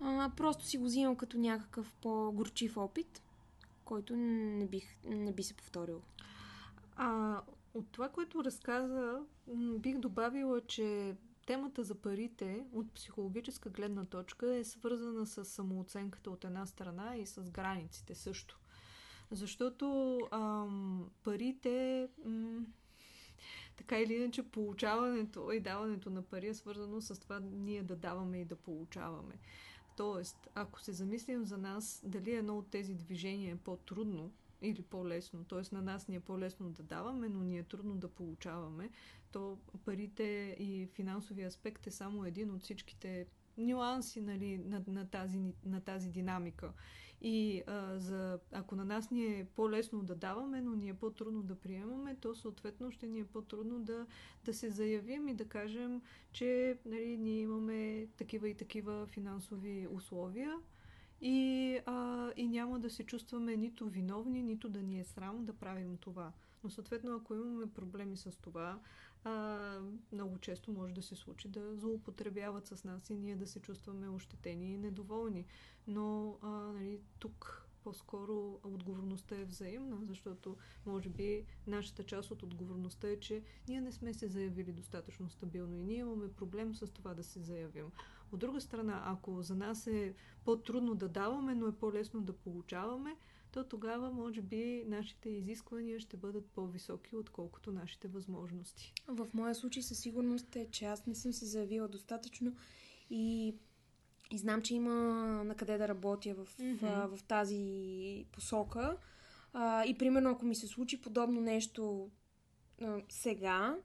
[0.00, 3.22] А, просто си го взимам като някакъв по-горчив опит,
[3.84, 6.02] който не, бих, не би се повторил.
[6.96, 7.40] А
[7.74, 9.20] от това, което разказа,
[9.78, 11.14] бих добавила, че
[11.46, 17.26] темата за парите от психологическа гледна точка е свързана с самооценката от една страна и
[17.26, 18.58] с границите също.
[19.30, 22.64] Защото ам, парите, м-
[23.76, 28.38] така или иначе, получаването и даването на пари е свързано с това ние да даваме
[28.40, 29.34] и да получаваме.
[29.96, 35.44] Тоест, ако се замислим за нас, дали едно от тези движения е по-трудно или по-лесно,
[35.44, 35.74] т.е.
[35.74, 38.90] на нас ни е по-лесно да даваме, но ни е трудно да получаваме,
[39.32, 43.26] то парите и финансовия аспект е само един от всичките
[43.58, 46.72] нюанси нали, на, на, тази, на тази динамика.
[47.20, 51.42] И а, за, ако на нас ни е по-лесно да даваме, но ни е по-трудно
[51.42, 54.06] да приемаме, то съответно ще ни е по-трудно да,
[54.44, 60.54] да се заявим и да кажем, че нали, ние имаме такива и такива финансови условия
[61.20, 65.52] и, а, и няма да се чувстваме нито виновни, нито да ни е срам да
[65.52, 66.32] правим това.
[66.64, 68.78] Но съответно, ако имаме проблеми с това,
[69.24, 69.58] а,
[70.12, 74.08] много често може да се случи да злоупотребяват с нас и ние да се чувстваме
[74.08, 75.46] ощетени и недоволни.
[75.86, 83.08] Но а, нали, тук по-скоро отговорността е взаимна, защото може би нашата част от отговорността
[83.08, 87.14] е, че ние не сме се заявили достатъчно стабилно и ние имаме проблем с това
[87.14, 87.86] да се заявим.
[88.32, 93.16] От друга страна, ако за нас е по-трудно да даваме, но е по-лесно да получаваме,
[93.52, 98.92] то тогава може би нашите изисквания ще бъдат по-високи, отколкото нашите възможности.
[99.06, 102.54] В моя случай със сигурност е, че аз не съм се заявила достатъчно
[103.10, 103.54] и,
[104.30, 104.94] и знам, че има
[105.44, 107.06] на къде да работя в, mm-hmm.
[107.06, 108.96] в, в тази посока.
[109.52, 112.10] А, и примерно, ако ми се случи подобно нещо
[112.82, 113.76] а, сега,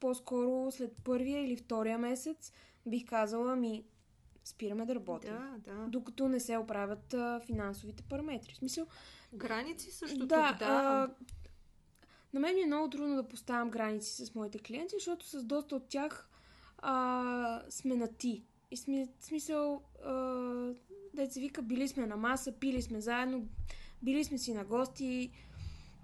[0.00, 2.52] по-скоро след първия или втория месец,
[2.86, 3.84] бих казала ми,
[4.46, 5.30] спираме да работим.
[5.30, 5.86] Да, да.
[5.88, 8.52] Докато не се оправят а, финансовите параметри.
[8.52, 8.86] В смисъл...
[9.34, 10.66] Граници също да, тук, да.
[10.66, 11.08] А,
[12.34, 15.88] на мен е много трудно да поставям граници с моите клиенти, защото с доста от
[15.88, 16.28] тях
[16.78, 18.44] а, сме на ти.
[18.70, 20.12] И сме, смисъл, а,
[21.14, 23.48] да се вика, били сме на маса, пили сме заедно,
[24.02, 25.30] били сме си на гости,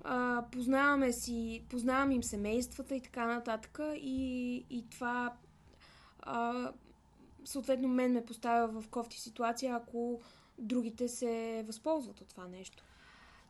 [0.05, 3.79] а, познаваме си, познавам им семействата и така нататък.
[3.95, 5.35] И, и това
[6.19, 6.73] а,
[7.45, 10.21] съответно мен ме поставя в кофти ситуация, ако
[10.59, 12.85] другите се възползват от това нещо.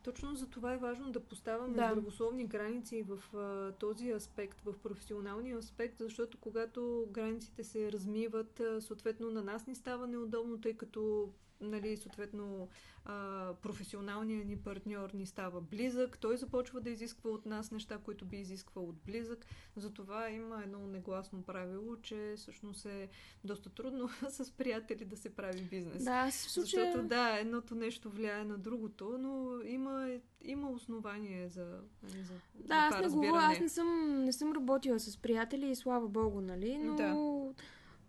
[0.03, 1.89] Точно за това е важно да поставяме да.
[1.91, 8.81] здравословни граници в а, този аспект, в професионалния аспект, защото когато границите се размиват, а,
[8.81, 11.29] съответно на нас ни става неудобно, тъй като
[11.63, 12.69] нали, съответно
[13.05, 18.25] а, професионалният ни партньор ни става близък, той започва да изисква от нас неща, които
[18.25, 19.45] би изисквал от близък.
[19.75, 23.09] Затова има едно негласно правило, че всъщност е
[23.43, 26.03] доста трудно с приятели да се прави бизнес.
[26.03, 26.85] Да, в случая...
[26.85, 33.01] Защото да, едното нещо влияе на другото, но има, има основание за, за да, аз
[33.01, 36.95] не говоря, аз не съм, не съм работила с приятели и слава богу, нали, но
[36.95, 37.13] да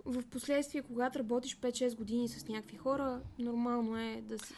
[0.05, 4.55] в последствие, когато работиш 5-6 години с някакви хора, нормално е да си...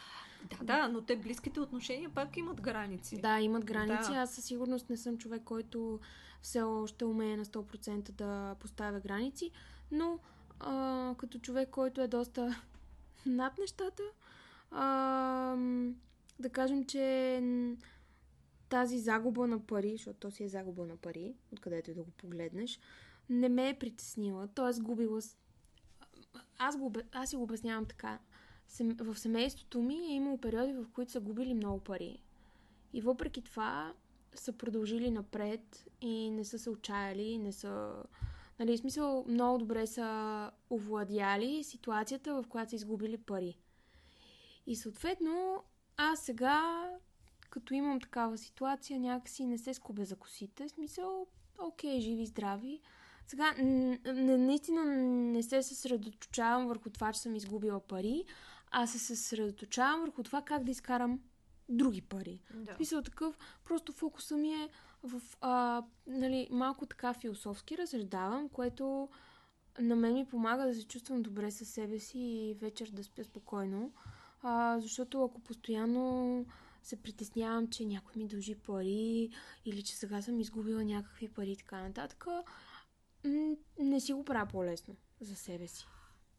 [0.49, 3.21] Да, да, но те близките отношения пак имат граници.
[3.21, 4.11] Да, имат граници.
[4.11, 4.17] Да.
[4.17, 5.99] Аз със сигурност не съм човек, който
[6.41, 9.51] все още умее на 100% да поставя граници,
[9.91, 10.19] но
[10.59, 12.61] а, като човек, който е доста
[13.25, 14.03] над нещата,
[14.71, 15.55] а,
[16.39, 17.41] да кажем, че
[18.69, 22.11] тази загуба на пари, защото то си е загуба на пари, откъдето и да го
[22.11, 22.79] погледнеш,
[23.29, 24.47] не ме е притеснила.
[24.47, 25.21] Тоест, губила.
[26.57, 28.19] Аз, го, аз си го обяснявам така.
[28.99, 32.21] В семейството ми е имало периоди, в които са губили много пари.
[32.93, 33.93] И въпреки това
[34.33, 38.03] са продължили напред и не са се отчаяли, не са...
[38.59, 43.57] Нали, в смисъл, много добре са овладяли ситуацията, в която са изгубили пари.
[44.67, 45.63] И съответно,
[45.97, 46.89] аз сега,
[47.49, 50.67] като имам такава ситуация, някакси не се скубя за косите.
[50.67, 51.27] В смисъл,
[51.59, 52.81] окей, живи, здрави.
[53.27, 53.53] Сега,
[54.37, 54.85] наистина
[55.31, 58.25] не се съсредоточавам върху това, че съм изгубила пари,
[58.71, 61.19] а се съсредоточавам върху това как да изкарам
[61.69, 62.41] други пари.
[62.53, 62.73] Да.
[62.73, 64.69] В смисъл такъв, просто фокуса ми е
[65.03, 69.09] в а, нали, малко така философски разсъждавам, което
[69.79, 73.23] на мен ми помага да се чувствам добре със себе си и вечер да спя
[73.23, 73.91] спокойно.
[74.41, 76.45] А, защото ако постоянно
[76.83, 79.29] се притеснявам, че някой ми дължи пари
[79.65, 82.25] или че сега съм изгубила някакви пари и така нататък,
[83.79, 85.87] не си го правя по-лесно за себе си.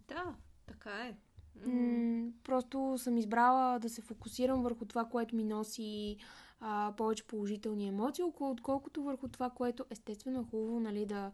[0.09, 0.35] Да,
[0.66, 1.16] така е.
[1.66, 6.16] М, просто съм избрала да се фокусирам върху това, което ми носи
[6.61, 11.33] а, повече положителни емоции, отколкото върху това, което естествено е хубаво, нали, да,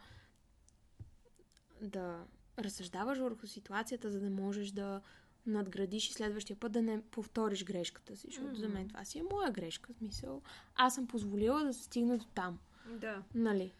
[1.83, 2.25] да
[2.59, 5.01] разсъждаваш върху ситуацията, за да можеш да
[5.47, 9.23] надградиш и следващия път да не повториш грешката си, защото за мен това си е
[9.33, 10.43] моя грешка, смисъл.
[10.75, 12.59] Аз съм позволила да се стигна до там,
[13.01, 13.23] Да.
[13.35, 13.73] нали?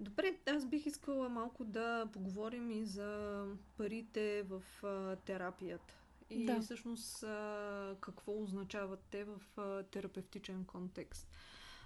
[0.00, 5.94] Добре, аз бих искала малко да поговорим и за парите в а, терапията.
[6.30, 6.60] И Да.
[6.60, 11.28] всъщност а, какво означават те в а, терапевтичен контекст.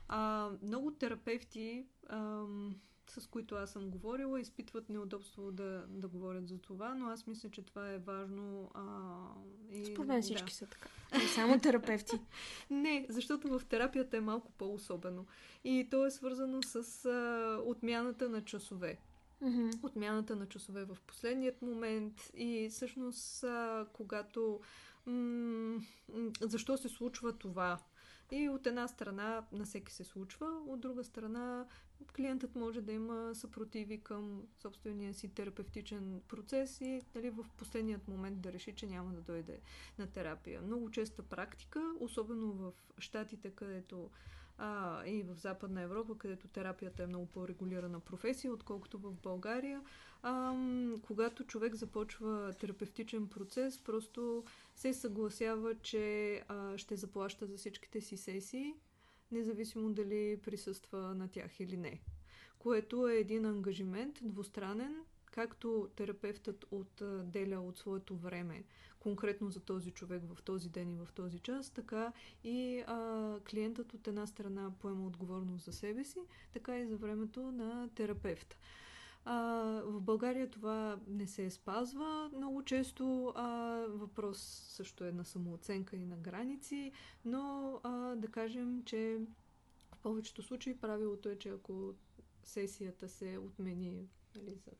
[0.08, 6.58] А, много терапевти, ам, с които аз съм говорила, изпитват неудобство да, да говорят за
[6.58, 8.70] това, но аз мисля, че това е важно.
[8.74, 8.82] А,
[9.70, 10.22] и, Според мен да.
[10.22, 10.88] всички са така.
[11.18, 12.20] Не само терапевти.
[12.70, 15.26] Не, защото в терапията е малко по-особено.
[15.64, 18.98] И то е свързано с а, отмяната на часове.
[19.40, 19.70] Мгм.
[19.82, 24.60] Отмяната на часове в последният момент и всъщност а, когато...
[25.06, 25.80] М-
[26.40, 27.78] защо се случва това?
[28.30, 31.66] И от една страна на всеки се случва, от друга страна
[32.16, 38.40] клиентът може да има съпротиви към собствения си терапевтичен процес и нали, в последният момент
[38.40, 39.60] да реши, че няма да дойде
[39.98, 40.62] на терапия.
[40.62, 44.10] Много честа практика, особено в Штатите, където
[44.58, 49.82] а, и в Западна Европа, където терапията е много по-регулирана професия, отколкото в България.
[50.22, 50.56] А,
[51.02, 54.44] когато човек започва терапевтичен процес, просто
[54.74, 58.74] се съгласява, че а, ще заплаща за всичките си сесии,
[59.32, 62.00] независимо дали присъства на тях или не.
[62.58, 64.96] Което е един ангажимент двустранен,
[65.30, 68.64] както терапевтът отделя от своето време
[69.00, 72.12] конкретно за този човек в този ден и в този час, така
[72.44, 76.18] и а, клиентът от една страна поема отговорност за себе си,
[76.52, 78.56] така и за времето на терапевта.
[79.24, 79.36] А,
[79.84, 83.32] в България това не се спазва много често.
[83.36, 83.46] А,
[83.88, 84.38] въпрос
[84.68, 86.92] също е на самооценка и на граници,
[87.24, 89.20] но а, да кажем, че
[89.92, 91.94] в повечето случаи правилото е, че ако
[92.42, 94.70] сесията се отмени нали, за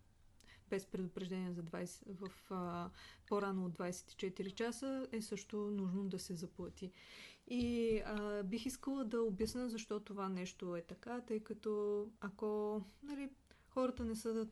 [0.71, 2.91] без предупреждение за 20, в а,
[3.27, 6.93] по-рано от 24 часа, е също нужно да се заплати.
[7.47, 13.31] И а, бих искала да обясня защо това нещо е така, тъй като ако нали,
[13.69, 14.47] хората не са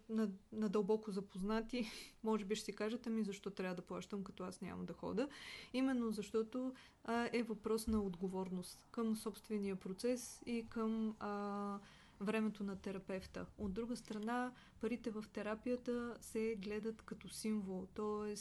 [0.52, 1.86] надълбоко запознати,
[2.22, 5.28] може би ще си кажат, ами защо трябва да плащам, като аз няма да хода.
[5.72, 6.74] Именно защото
[7.04, 11.78] а, е въпрос на отговорност към собствения процес и към а,
[12.20, 13.46] времето на терапевта.
[13.58, 18.34] От друга страна, парите в терапията се гледат като символ, т.е.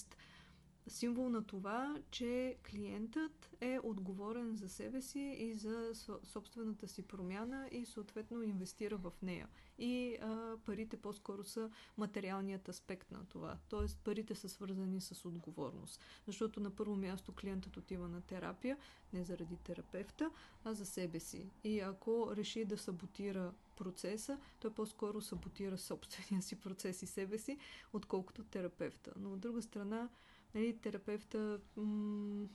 [0.87, 5.91] символ на това, че клиентът е отговорен за себе си и за
[6.23, 9.47] собствената си промяна и съответно инвестира в нея.
[9.79, 13.57] И а, парите по-скоро са материалният аспект на това.
[13.69, 13.85] Т.е.
[14.03, 16.01] парите са свързани с отговорност.
[16.25, 18.77] Защото на първо място клиентът отива на терапия
[19.13, 20.31] не заради терапевта,
[20.63, 21.49] а за себе си.
[21.63, 27.57] И ако реши да саботира процеса, той по-скоро саботира собствения си процес и себе си,
[27.93, 29.13] отколкото терапевта.
[29.19, 30.09] Но от друга страна,
[30.55, 32.45] нали, терапевта м-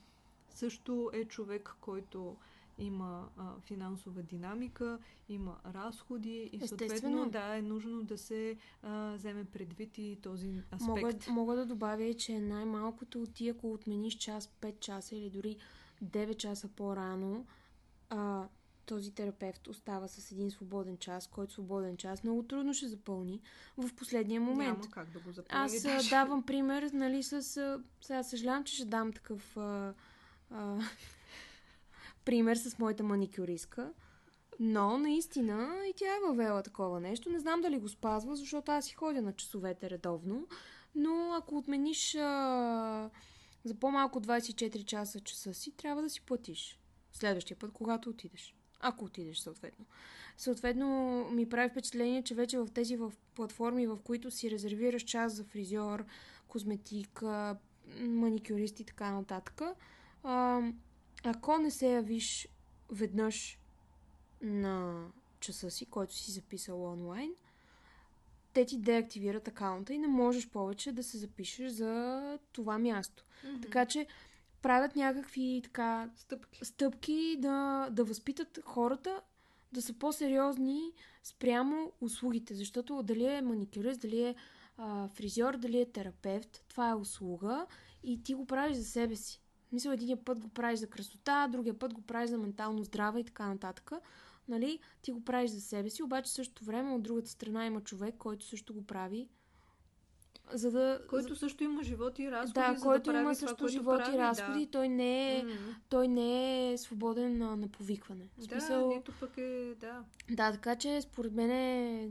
[0.48, 2.36] също е човек, който
[2.78, 9.44] има а, финансова динамика, има разходи и съответно да, е нужно да се а, вземе
[9.44, 11.28] предвид и този аспект.
[11.28, 15.56] Мога, мога да добавя че най-малкото ти, ако отмениш час, 5 часа или дори
[16.04, 17.46] 9 часа по-рано,
[18.10, 18.48] а,
[18.90, 23.40] този терапевт остава с един свободен час, който свободен час много трудно ще запълни
[23.76, 24.79] в последния момент.
[24.79, 25.64] Няма как да го запълни.
[25.64, 26.11] Аз даже.
[26.11, 27.42] давам пример, нали, с...
[28.03, 29.94] Сега съжалявам, че ще дам такъв а,
[30.50, 30.79] а,
[32.24, 33.92] пример с моята маникюристка.
[34.61, 37.31] Но наистина и тя е въвела такова нещо.
[37.31, 40.46] Не знам дали го спазва, защото аз си ходя на часовете редовно.
[40.94, 43.11] Но ако отмениш а,
[43.64, 46.81] за по-малко 24 часа часа си, трябва да си платиш.
[47.12, 48.55] Следващия път, когато отидеш.
[48.80, 49.84] Ако отидеш, съответно.
[50.36, 50.88] Съответно,
[51.30, 55.44] ми прави впечатление, че вече в тези в платформи, в които си резервираш час за
[55.44, 56.05] фризьор,
[56.48, 57.57] козметика,
[58.00, 59.62] маникюрист и така нататък,
[60.22, 60.62] а,
[61.24, 62.48] ако не се явиш
[62.90, 63.59] веднъж
[64.42, 65.07] на
[65.40, 67.30] часа си, който си записал онлайн,
[68.52, 73.24] те ти деактивират акаунта и не можеш повече да се запишеш за това място.
[73.44, 73.61] Мгм.
[73.61, 74.07] Така че
[74.62, 76.64] правят някакви така Стъпки.
[76.64, 79.20] стъпки да, да възпитат хората
[79.72, 80.92] да са по-сериозни
[81.22, 82.54] спрямо услугите.
[82.54, 84.34] Защото дали е маникюрист, дали е
[84.76, 87.66] а, фризьор, дали е терапевт, това е услуга
[88.02, 89.42] и ти го правиш за себе си.
[89.72, 93.24] Мисля, един път го правиш за красота, другия път го правиш за ментално здраве и
[93.24, 93.92] така нататък.
[94.48, 94.78] Нали?
[95.02, 98.44] Ти го правиш за себе си, обаче същото време от другата страна има човек, който
[98.44, 99.28] също го прави
[100.53, 101.01] за да...
[101.09, 103.72] Който също има живот и разходи, да, за който да прави има това, също което
[103.72, 105.51] живот прави, и разходи, той не е, Да.
[105.51, 105.57] М.
[105.88, 106.32] той не
[106.72, 108.24] е свободен на, на повикване.
[108.24, 110.05] В Да, смисъл, нито пък е, да.
[110.30, 112.09] да, така че според мен е,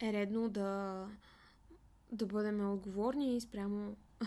[0.00, 1.04] е редно да,
[2.12, 3.96] да бъдем отговорни спрямо,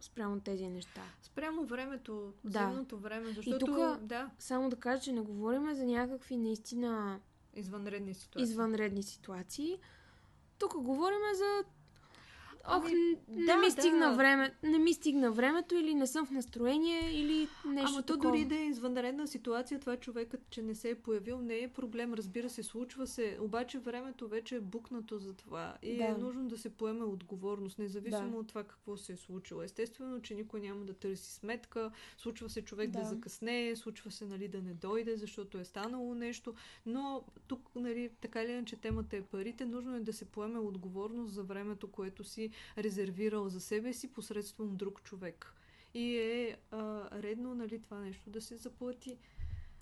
[0.00, 1.02] спрямо тези неща.
[1.22, 2.50] Спрямо времето, Да.
[2.50, 7.20] земното време, защото, тука- да, Само да кажа, че не говорим за някакви наистина
[7.54, 8.42] извънредни ситуации.
[8.44, 9.78] извънредни ситуации.
[10.58, 11.64] Тук говорим за
[12.70, 12.94] Ох, Ами,
[13.28, 14.16] не да, ми стигна да.
[14.16, 18.30] време, не ми стигна времето или не съм в настроение или нещо Ама то такова.
[18.30, 22.14] дори да е извънредна ситуация, това човекът, че не се е появил, не е проблем.
[22.14, 23.38] Разбира се, случва се.
[23.40, 25.76] Обаче времето вече е букнато за това.
[25.82, 26.04] И Да.
[26.04, 28.36] е нужно да се поеме отговорност, независимо Да.
[28.36, 29.62] от това какво се е случило.
[29.62, 31.90] Естествено, че никой няма да търси сметка.
[32.16, 33.04] Случва се човек да, Да.
[33.04, 36.54] закъснее, случва се нали, да не дойде, защото е станало нещо.
[36.86, 39.64] Но тук, нали, така или иначе, темата е парите.
[39.64, 44.76] Нужно е да се поеме отговорност за времето, което си резервирал за себе си посредством
[44.76, 45.54] друг човек.
[45.94, 49.18] И е а, редно нали, това нещо да се заплати.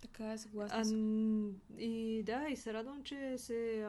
[0.03, 1.61] Така е, съгласна А, съм.
[1.79, 3.89] и да, и се радвам, че се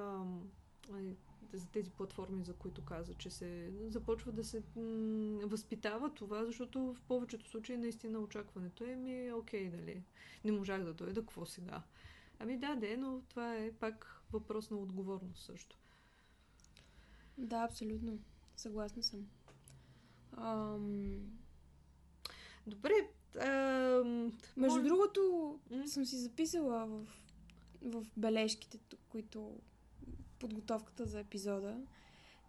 [0.94, 1.16] ай,
[1.54, 6.94] за тези платформи, за които каза, че се започва да се м- възпитава това, защото
[6.94, 10.04] в повечето случаи наистина очакването е ми окей, дали
[10.46, 11.82] не можах да дойда, какво сега?
[12.40, 15.78] Ами да, де, но това е пак въпрос на отговорност също.
[17.38, 18.20] Да, абсолютно.
[18.58, 19.28] Съгласна съм.
[20.38, 21.20] Ам...
[22.68, 22.94] Добре,
[23.40, 24.24] ам,
[24.58, 25.88] Между може- другото, М?
[25.88, 27.06] съм си записала в,
[27.82, 28.80] в бележките,
[29.10, 29.60] които
[30.40, 31.78] подготовката за епизода,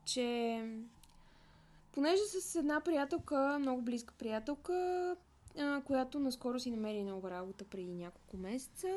[0.05, 0.61] че
[1.93, 5.17] понеже с една приятелка, много близка приятелка,
[5.85, 8.97] която наскоро си намери нова работа преди няколко месеца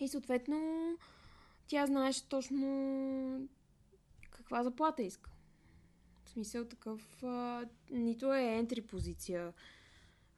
[0.00, 0.96] и съответно
[1.66, 3.48] тя знаеше точно
[4.30, 5.30] каква заплата иска.
[6.28, 9.52] В смисъл такъв, а, нито е ентри позиция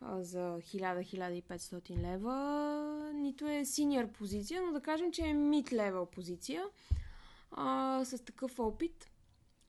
[0.00, 6.64] а, за 1000-1500 лева, нито е синьор позиция, но да кажем, че е level позиция
[7.50, 9.10] а, с такъв опит.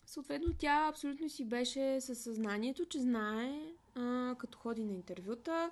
[0.06, 3.62] Съответно, тя абсолютно си беше със съзнанието, че знае,
[3.96, 5.72] а, като ходи на интервюта,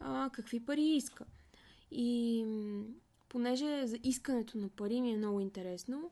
[0.00, 1.24] а, какви пари иска.
[1.90, 2.44] И
[3.28, 6.10] понеже за искането на пари ми е много интересно,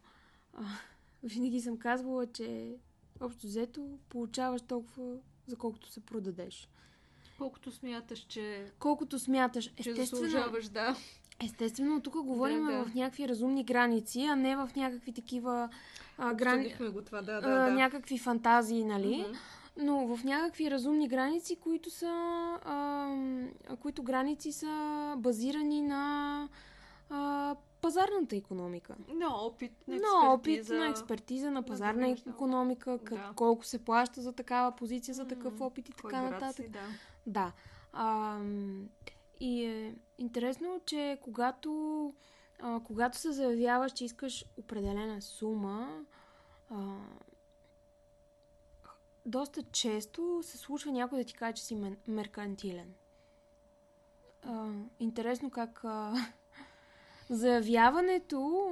[0.55, 0.65] а,
[1.23, 2.77] винаги съм казвала, че
[3.23, 5.15] общо взето получаваш толкова,
[5.47, 6.69] за колкото се продадеш.
[7.39, 9.65] колкото смяташ, че, Колкото смяташ.
[9.65, 10.97] че Естествено, заслужаваш, да.
[11.45, 12.85] естествено тук говорим Да, да.
[12.85, 15.69] в някакви разумни граници, а не в някакви такива
[16.19, 16.75] а, грани...
[16.93, 17.71] Го това, да, да, а, да.
[17.71, 19.25] някакви фантазии, нали?
[19.29, 19.33] Мгм.
[19.77, 22.07] Но в някакви разумни граници, които са.
[22.65, 23.17] А,
[23.81, 26.49] които граници са базирани на
[27.11, 28.97] а, пазарната економика.
[29.09, 30.75] На опит, на На опит, експертиза.
[30.75, 32.31] на експертиза, на пазарна неща.
[32.31, 33.33] економика, как, Да.
[33.37, 36.57] колко се плаща за такава позиция, за такъв опит и кой така нататък.
[36.57, 36.81] си, да.
[37.27, 37.53] Да.
[37.93, 38.39] А,
[39.41, 42.15] и е интересно, че когато,
[42.61, 46.05] а, когато се заявяваш, че искаш определена сума,
[46.71, 46.97] а,
[49.27, 51.77] доста често се случва някой да ти каже, че си
[52.09, 52.95] меркантилен.
[54.43, 54.71] А,
[55.01, 56.15] интересно как а,
[57.33, 58.71] заявяването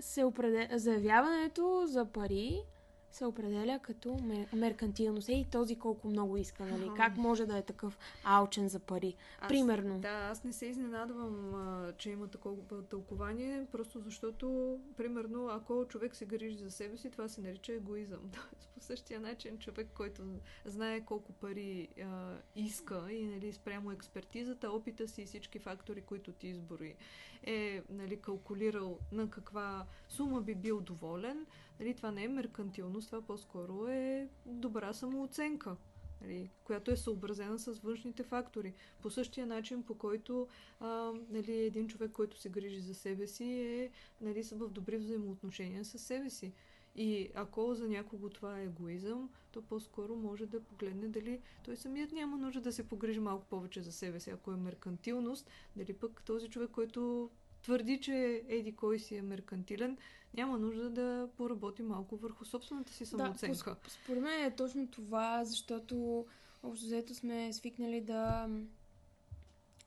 [0.00, 2.62] се определя, заявяването за пари
[3.10, 5.28] се определя като мер- меркантилност.
[5.28, 6.84] Ей, този колко много иска, нали?
[6.84, 6.94] Аха.
[6.94, 9.16] Как може да е такъв алчен за пари?
[9.40, 9.98] Аз- Примерно.
[9.98, 16.16] Да, аз не се изненадвам, а, че има такова тълкование, просто защото, примерно, ако човек
[16.16, 18.20] се грижи за себе си, това се нарича егоизъм.
[18.32, 20.22] Тоест, по същия начин, човек, който
[20.64, 26.32] знае колко пари а, иска и нали, спрямо експертизата, опита си и всички фактори, които
[26.32, 26.94] ти избори,
[27.42, 31.46] е нали, калкулирал на каква сума би бил доволен,
[31.80, 35.76] нали, това не е меркантилност, това по-скоро е добра самооценка
[36.20, 38.74] нали, която е съобразена с външните фактори.
[39.02, 40.48] По същия начин, по който
[40.80, 45.84] а, нали, един човек, който се грижи за себе си, е нали, в добри взаимоотношения
[45.84, 46.52] с себе си.
[46.94, 52.12] И ако за някого това е егоизъм, то по-скоро може да погледне дали той самият
[52.12, 54.30] няма нужда да се погрижи малко повече за себе си.
[54.30, 57.30] Ако е меркантилност, дали пък този човек, който
[57.62, 59.96] твърди, че еди кой си е меркантилен,
[60.34, 63.76] няма нужда да поработи малко върху собствената си самооценка.
[63.84, 66.26] Да, според мен е точно това, защото
[66.62, 68.48] общо взето сме свикнали да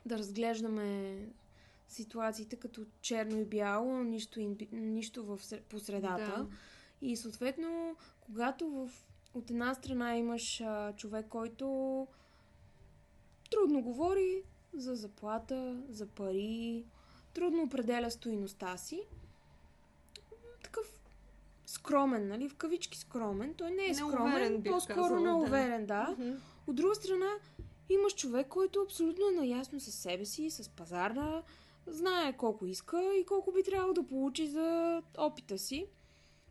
[0.05, 1.19] да разглеждаме
[1.88, 6.36] ситуациите като черно и бяло, нищо, нищо в, по средата.
[6.38, 6.47] Да.
[7.01, 8.89] И съответно, когато в,
[9.34, 12.07] от една страна имаш а, човек, който
[13.51, 14.43] трудно говори
[14.74, 16.86] за заплата, за пари,
[17.34, 19.01] трудно определя стоиността си,
[20.63, 20.99] такъв
[21.65, 26.15] скромен, нали, в кавички скромен, той не е скромен, неуверен, по-скоро казала, неуверен, да.
[26.17, 26.38] да.
[26.67, 27.29] От друга страна,
[27.89, 31.43] имаш човек, който абсолютно е наясно с себе си, с пазара,
[31.88, 35.88] знае колко иска и колко би трябвало да получи за опита си.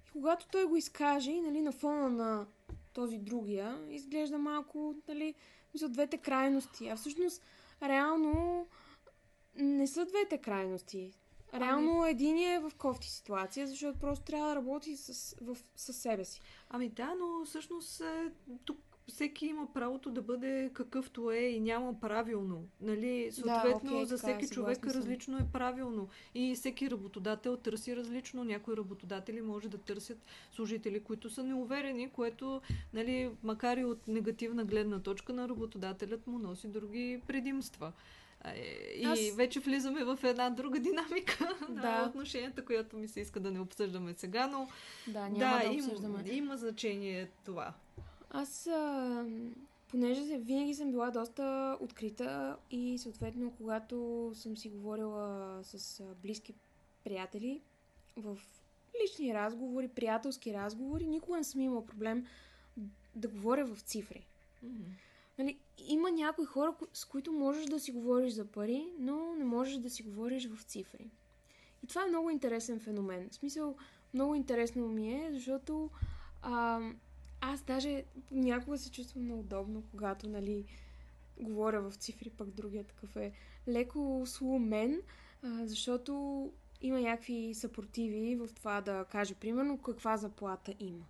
[0.07, 2.47] И когато той го изкаже, нали, на фона на
[2.93, 5.35] този другия, изглежда малко, нали,
[5.75, 6.89] за двете крайности.
[6.89, 7.43] А всъщност,
[7.83, 8.67] реално,
[9.57, 11.13] не са двете крайности.
[11.55, 12.11] Реално ами...
[12.11, 16.41] един е в кофти ситуация, защото просто трябва да работи с, в, с себе си.
[16.71, 18.31] Ами да, но всъщност е,
[18.65, 18.79] тук
[19.09, 22.69] всеки има правото да бъде какъвто е и няма правилно.
[22.81, 23.33] Нали?
[23.33, 26.09] Съответно, да, okay, за всеки човек различно е правилно.
[26.35, 28.45] И всеки работодател търси различно.
[28.45, 30.19] Някои работодатели може да търсят
[30.53, 32.61] служители, които са неуверени, което,
[32.93, 37.93] нали, макар и от негативна гледна точка на работодателят му носи други предимства.
[38.97, 39.37] И Аз...
[39.37, 41.81] вече влизаме в една друга динамика да.
[41.81, 44.69] на отношенията, която ми се иска да не обсъждаме сега, но
[45.07, 46.19] да, няма да, да обсъждаме.
[46.27, 47.75] Има, има значение това.
[48.31, 49.25] Аз, а,
[49.89, 56.55] понеже винаги съм била доста открита и съответно, когато съм си говорила с близки
[57.05, 57.61] приятели
[58.17, 58.39] в
[59.03, 62.27] лични разговори, приятелски разговори, никога не съм имала проблем
[63.15, 64.27] да говоря в цифри.
[64.65, 65.12] Mm-hmm.
[65.43, 69.77] Нали, има някои хора, с които можеш да си говориш за пари, но не можеш
[69.77, 71.11] да си говориш в цифри.
[71.85, 73.29] И това е много интересен феномен.
[73.31, 73.77] В смисъл,
[74.15, 75.91] много интересно ми е, защото
[76.43, 76.81] а,
[77.41, 80.65] аз даже някога се чувствам неудобно, когато, нали,
[81.41, 83.33] говоря в цифри, пък другия такъв е
[83.69, 85.03] леко слумен,
[85.43, 91.05] а, защото има някакви съпротиви в това да каже, примерно, каква заплата има.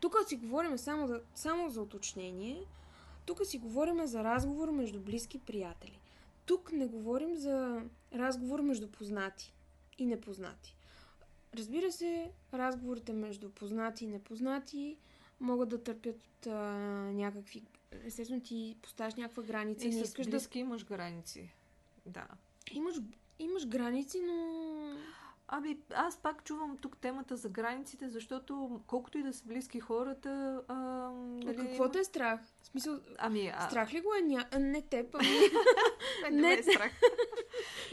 [0.00, 2.64] Тук си говорим само за, само за уточнение,
[3.26, 5.98] тук си говорим за разговор между близки приятели.
[6.46, 7.82] Тук не говорим за
[8.14, 9.52] разговор между познати
[9.98, 10.76] и непознати.
[11.54, 14.96] Разбира се, разговорите между познати и непознати
[15.40, 16.50] могат да търпят а,
[17.12, 17.62] някакви...
[18.04, 19.86] Естествено, ти поставяш някаква граница.
[19.86, 20.60] И не искаш близки да...
[20.60, 21.50] имаш граници.
[22.06, 22.26] Да.
[22.72, 22.94] Имаш,
[23.38, 24.96] имаш граници, но...
[25.54, 30.62] Ами, аз пак чувам тук темата за границите, защото колкото и да са близки хората...
[30.68, 30.74] А,
[31.44, 31.56] нали...
[31.56, 32.40] какво те е страх?
[32.62, 33.68] В смисъл, ами, а...
[33.68, 34.22] страх ли го е?
[34.22, 34.46] Ня...
[34.58, 35.28] Не те, ами...
[36.30, 36.92] не, не е страх.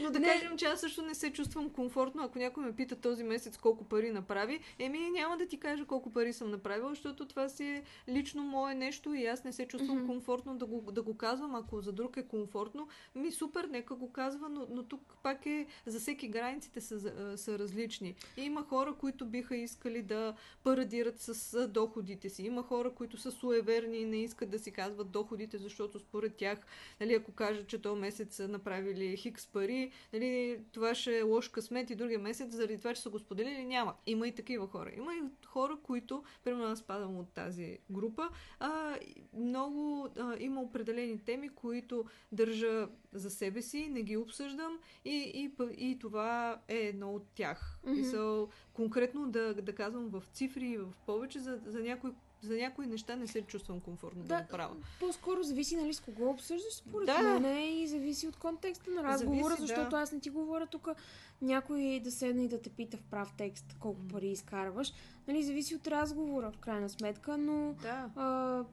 [0.00, 0.26] Но да не.
[0.26, 3.84] кажем, че аз също не се чувствам комфортно, ако някой ме пита този месец колко
[3.84, 4.60] пари направи.
[4.78, 8.74] Еми, няма да ти кажа колко пари съм направила, защото това си е лично мое
[8.74, 10.06] нещо и аз не се чувствам mm-hmm.
[10.06, 11.54] комфортно да го, да го казвам.
[11.54, 15.66] Ако за друг е комфортно, ми супер, нека го казва, но, но тук пак е
[15.86, 16.98] за всеки границите са,
[17.36, 18.14] са различни.
[18.36, 20.34] И има хора, които биха искали да
[20.64, 22.42] парадират с доходите си.
[22.42, 26.58] Има хора, които са суеверни и не искат да си казват доходите, защото според тях,
[27.00, 31.48] нали, ако кажат, че този месец са направили хикс пари, нали, това ще е лош
[31.48, 33.94] късмет и другия месец, заради това, че са го споделили, няма.
[34.06, 34.90] Има и такива хора.
[34.96, 38.28] Има и хора, които, примерно аз падам от тази група,
[38.60, 38.98] а,
[39.34, 45.50] много а, има определени теми, които държа за себе си, не ги обсъждам и, и,
[45.90, 47.78] и това е едно от тях.
[47.86, 48.16] Mm-hmm.
[48.16, 52.10] So, конкретно да, да казвам в цифри, в повече за, за някой
[52.42, 54.76] за някои неща не се чувствам комфортно да, да правя.
[55.00, 57.38] По-скоро зависи, нали, с кого обсъждаш, според да.
[57.40, 59.96] мен и зависи от контекста на разговора, зависи, защото да.
[59.96, 60.88] аз не ти говоря тук
[61.42, 64.92] някой да седне и да те пита в прав текст колко пари изкарваш.
[65.28, 68.10] Нали, зависи от разговора, в крайна сметка, но да.
[68.16, 68.64] а,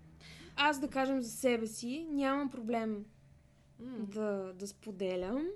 [0.56, 3.06] аз да кажем за себе си, нямам проблем
[3.82, 4.06] mm.
[4.06, 5.48] да, да споделям.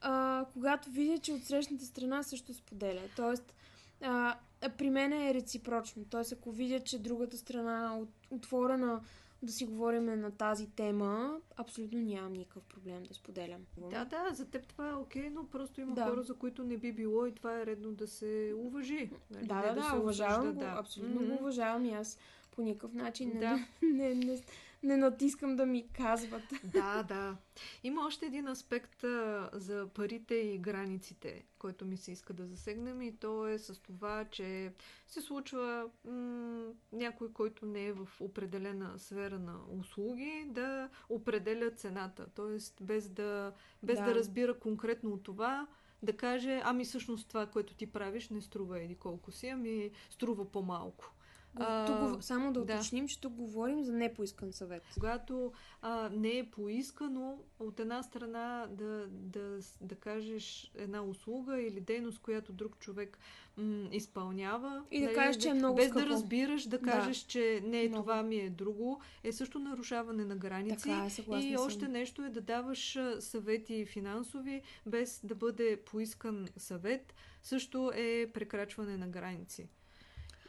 [0.00, 3.02] А, когато видя, че от срещната страна също споделя.
[3.16, 3.54] Тоест,
[4.02, 4.36] а,
[4.78, 6.04] при мен е реципрочно.
[6.10, 9.00] Тоест, ако видя, че другата страна е отворена
[9.42, 13.60] да си говорим на тази тема, абсолютно нямам никакъв проблем да споделям.
[13.90, 16.04] Да, да, за теб това е окей, но просто има да.
[16.04, 19.10] хора, за които не би било и това е редно да се уважи.
[19.30, 19.46] Нали?
[19.46, 20.74] Да, да, да, да, уважавам го, да.
[20.78, 21.36] абсолютно mm-hmm.
[21.36, 22.18] го уважавам и аз
[22.50, 23.66] по никакъв начин да.
[23.82, 24.38] не, не, не,
[24.82, 26.42] не натискам да ми казват.
[26.64, 27.36] Да, да.
[27.84, 33.02] Има още един аспект а, за парите и границите, който ми се иска да засегнем
[33.02, 34.72] и то е с това, че
[35.06, 42.26] се случва м- някой, който не е в определена сфера на услуги, да определя цената.
[42.34, 43.52] Тоест, без да,
[43.82, 44.04] без да.
[44.04, 45.66] да разбира конкретно от това,
[46.02, 50.52] да каже, ами всъщност това, което ти правиш, не струва еди колко си, ами струва
[50.52, 51.14] по-малко.
[51.56, 53.08] А, тук, само да уточним, да.
[53.08, 54.82] че тук говорим за непоискан съвет.
[54.94, 61.80] Когато а, не е поискано, от една страна да, да, да кажеш една услуга или
[61.80, 63.18] дейност, която друг човек
[63.56, 64.82] м- изпълнява.
[64.90, 66.04] И да нали, кажеш, че е много Без скъпо.
[66.04, 67.28] да разбираш, да кажеш, да.
[67.28, 68.02] че не е много.
[68.02, 70.88] това ми е друго, е също нарушаване на граници.
[70.88, 71.10] Така, и
[71.54, 71.66] съм.
[71.66, 78.96] още нещо е да даваш съвети финансови, без да бъде поискан съвет, също е прекрачване
[78.96, 79.68] на граници.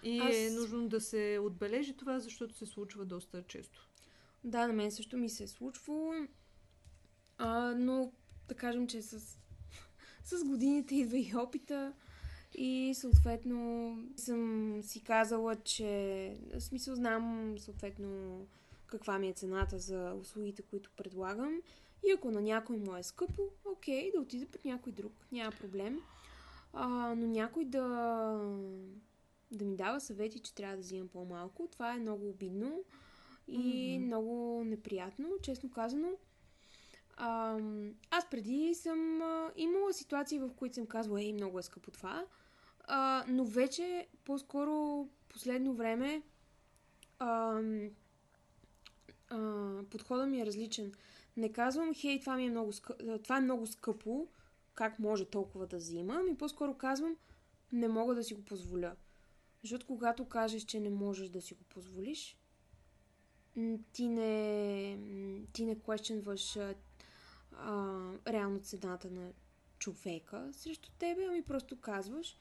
[0.04, 0.36] И Аз...
[0.36, 3.88] е нужно да се отбележи това, защото се случва доста често.
[4.44, 6.14] Да, на мен също ми се е случвало.
[7.38, 8.12] А, но
[8.48, 9.20] да кажем, че с,
[10.24, 11.94] с годините идва и опита.
[12.56, 18.48] И съответно съм си казала, че в смисъл знам съответно
[18.88, 21.62] каква ми е цената за услугите, които предлагам.
[22.08, 25.14] И ако на някой му е скъпо, окей, да отиде при някой друг.
[25.32, 26.02] Няма проблем.
[26.74, 27.84] А, но някой да
[29.52, 31.68] да ми дава съвети, че трябва да взимам по-малко.
[31.72, 32.84] Това е много обидно
[33.48, 34.06] и mm-hmm.
[34.06, 36.10] много неприятно, честно казано.
[37.18, 37.60] А,
[38.12, 42.26] аз преди съм а, имала ситуации, в които съм казвала, ей, много е скъпо това.
[42.84, 46.22] А, но вече, по-скоро, последно време,
[47.20, 47.62] а,
[49.30, 50.92] а, подходът ми е различен.
[51.38, 54.28] Не казвам, хей, това, ми е много скъпо, това е много скъпо,
[54.74, 57.16] как може толкова да взимам, и по-скоро казвам,
[57.72, 58.96] не мога да си го позволя.
[59.62, 62.38] Защото когато кажеш, че не можеш да си го позволиш,
[63.94, 64.98] ти не,
[65.54, 66.76] ти не questionваш
[67.52, 69.32] а, реално цената на
[69.80, 72.38] човека срещу тебе, ами просто казваш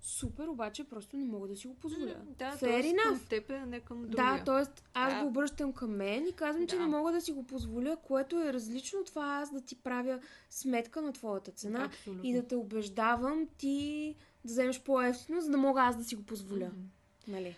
[0.00, 2.14] супер, обаче просто не мога да си го позволя.
[2.38, 3.02] да, Fair enough.
[3.02, 4.16] към теб, не към другия.
[4.16, 4.82] Да, т.е.
[4.94, 5.20] аз да.
[5.20, 6.66] го обръщам към мен и казвам, да.
[6.66, 9.74] че не мога да си го позволя, което е различно от това аз да ти
[9.74, 12.24] правя сметка на твоята цена Абсолютно.
[12.24, 14.14] и да те убеждавам ти
[14.46, 16.66] да вземеш по-ефтино, за да мога аз да си го позволя.
[16.66, 17.28] Mm-hmm.
[17.28, 17.56] Нали?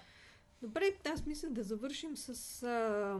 [0.62, 3.18] Добре, аз мисля да завършим с а,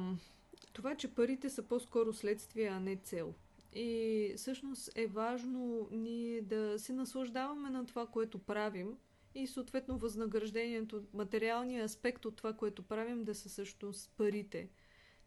[0.72, 3.34] това, че парите са по-скоро следствие, а не цел.
[3.74, 8.96] И всъщност е важно ние да се наслаждаваме на това, което правим
[9.34, 14.68] и съответно възнаграждението, материалния аспект от това, което правим, да са също с парите.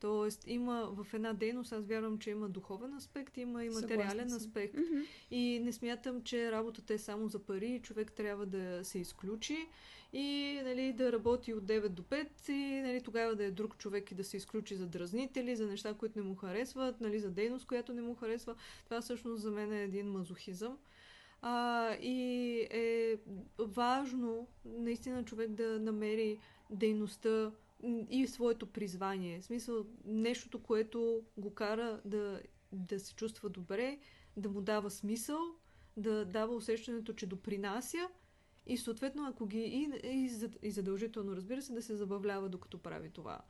[0.01, 4.75] Тоест, има в една дейност, аз вярвам, че има духовен аспект, има и материален аспект.
[4.75, 5.05] Mm-hmm.
[5.31, 9.67] И не смятам, че работата е само за пари човек трябва да се изключи
[10.13, 14.11] и нали, да работи от 9 до 5 и нали, тогава да е друг човек
[14.11, 17.65] и да се изключи за дразнители, за неща, които не му харесват, нали, за дейност,
[17.65, 18.55] която не му харесва.
[18.85, 20.77] Това всъщност за мен е един мазохизъм.
[21.41, 23.17] А, и е
[23.59, 26.39] важно наистина човек да намери
[26.69, 27.51] дейността,
[28.09, 29.41] и своето призвание.
[29.41, 33.99] В смисъл, нещото, което го кара да, да се чувства добре,
[34.37, 35.39] да му дава смисъл,
[35.97, 38.09] да дава усещането, че допринася
[38.65, 39.89] и съответно, ако ги и,
[40.61, 43.41] и, задължително, разбира се, да се забавлява докато прави това.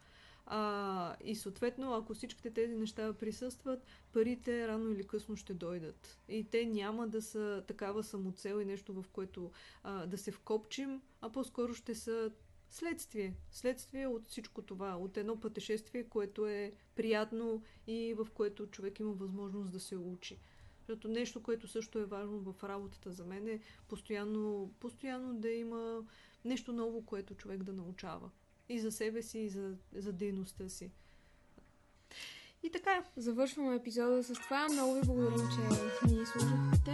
[0.45, 6.19] А, и съответно, ако всичките тези неща присъстват, парите рано или късно ще дойдат.
[6.29, 9.51] И те няма да са такава самоцел и нещо, в което
[9.83, 12.31] а, да се вкопчим, а по-скоро ще са
[12.71, 13.33] следствие.
[13.51, 19.11] Следствие от всичко това, от едно пътешествие, което е приятно и в което човек има
[19.11, 20.39] възможност да се учи.
[20.79, 26.03] Защото нещо, което също е важно в работата за мен е постоянно, постоянно да има
[26.45, 28.29] нещо ново, което човек да научава.
[28.69, 30.91] И за себе си, и за, за дейността си.
[32.63, 33.03] И така.
[33.17, 34.67] Завършваме епизода с това.
[34.69, 36.91] Много ви благодарим, че ни слушахте.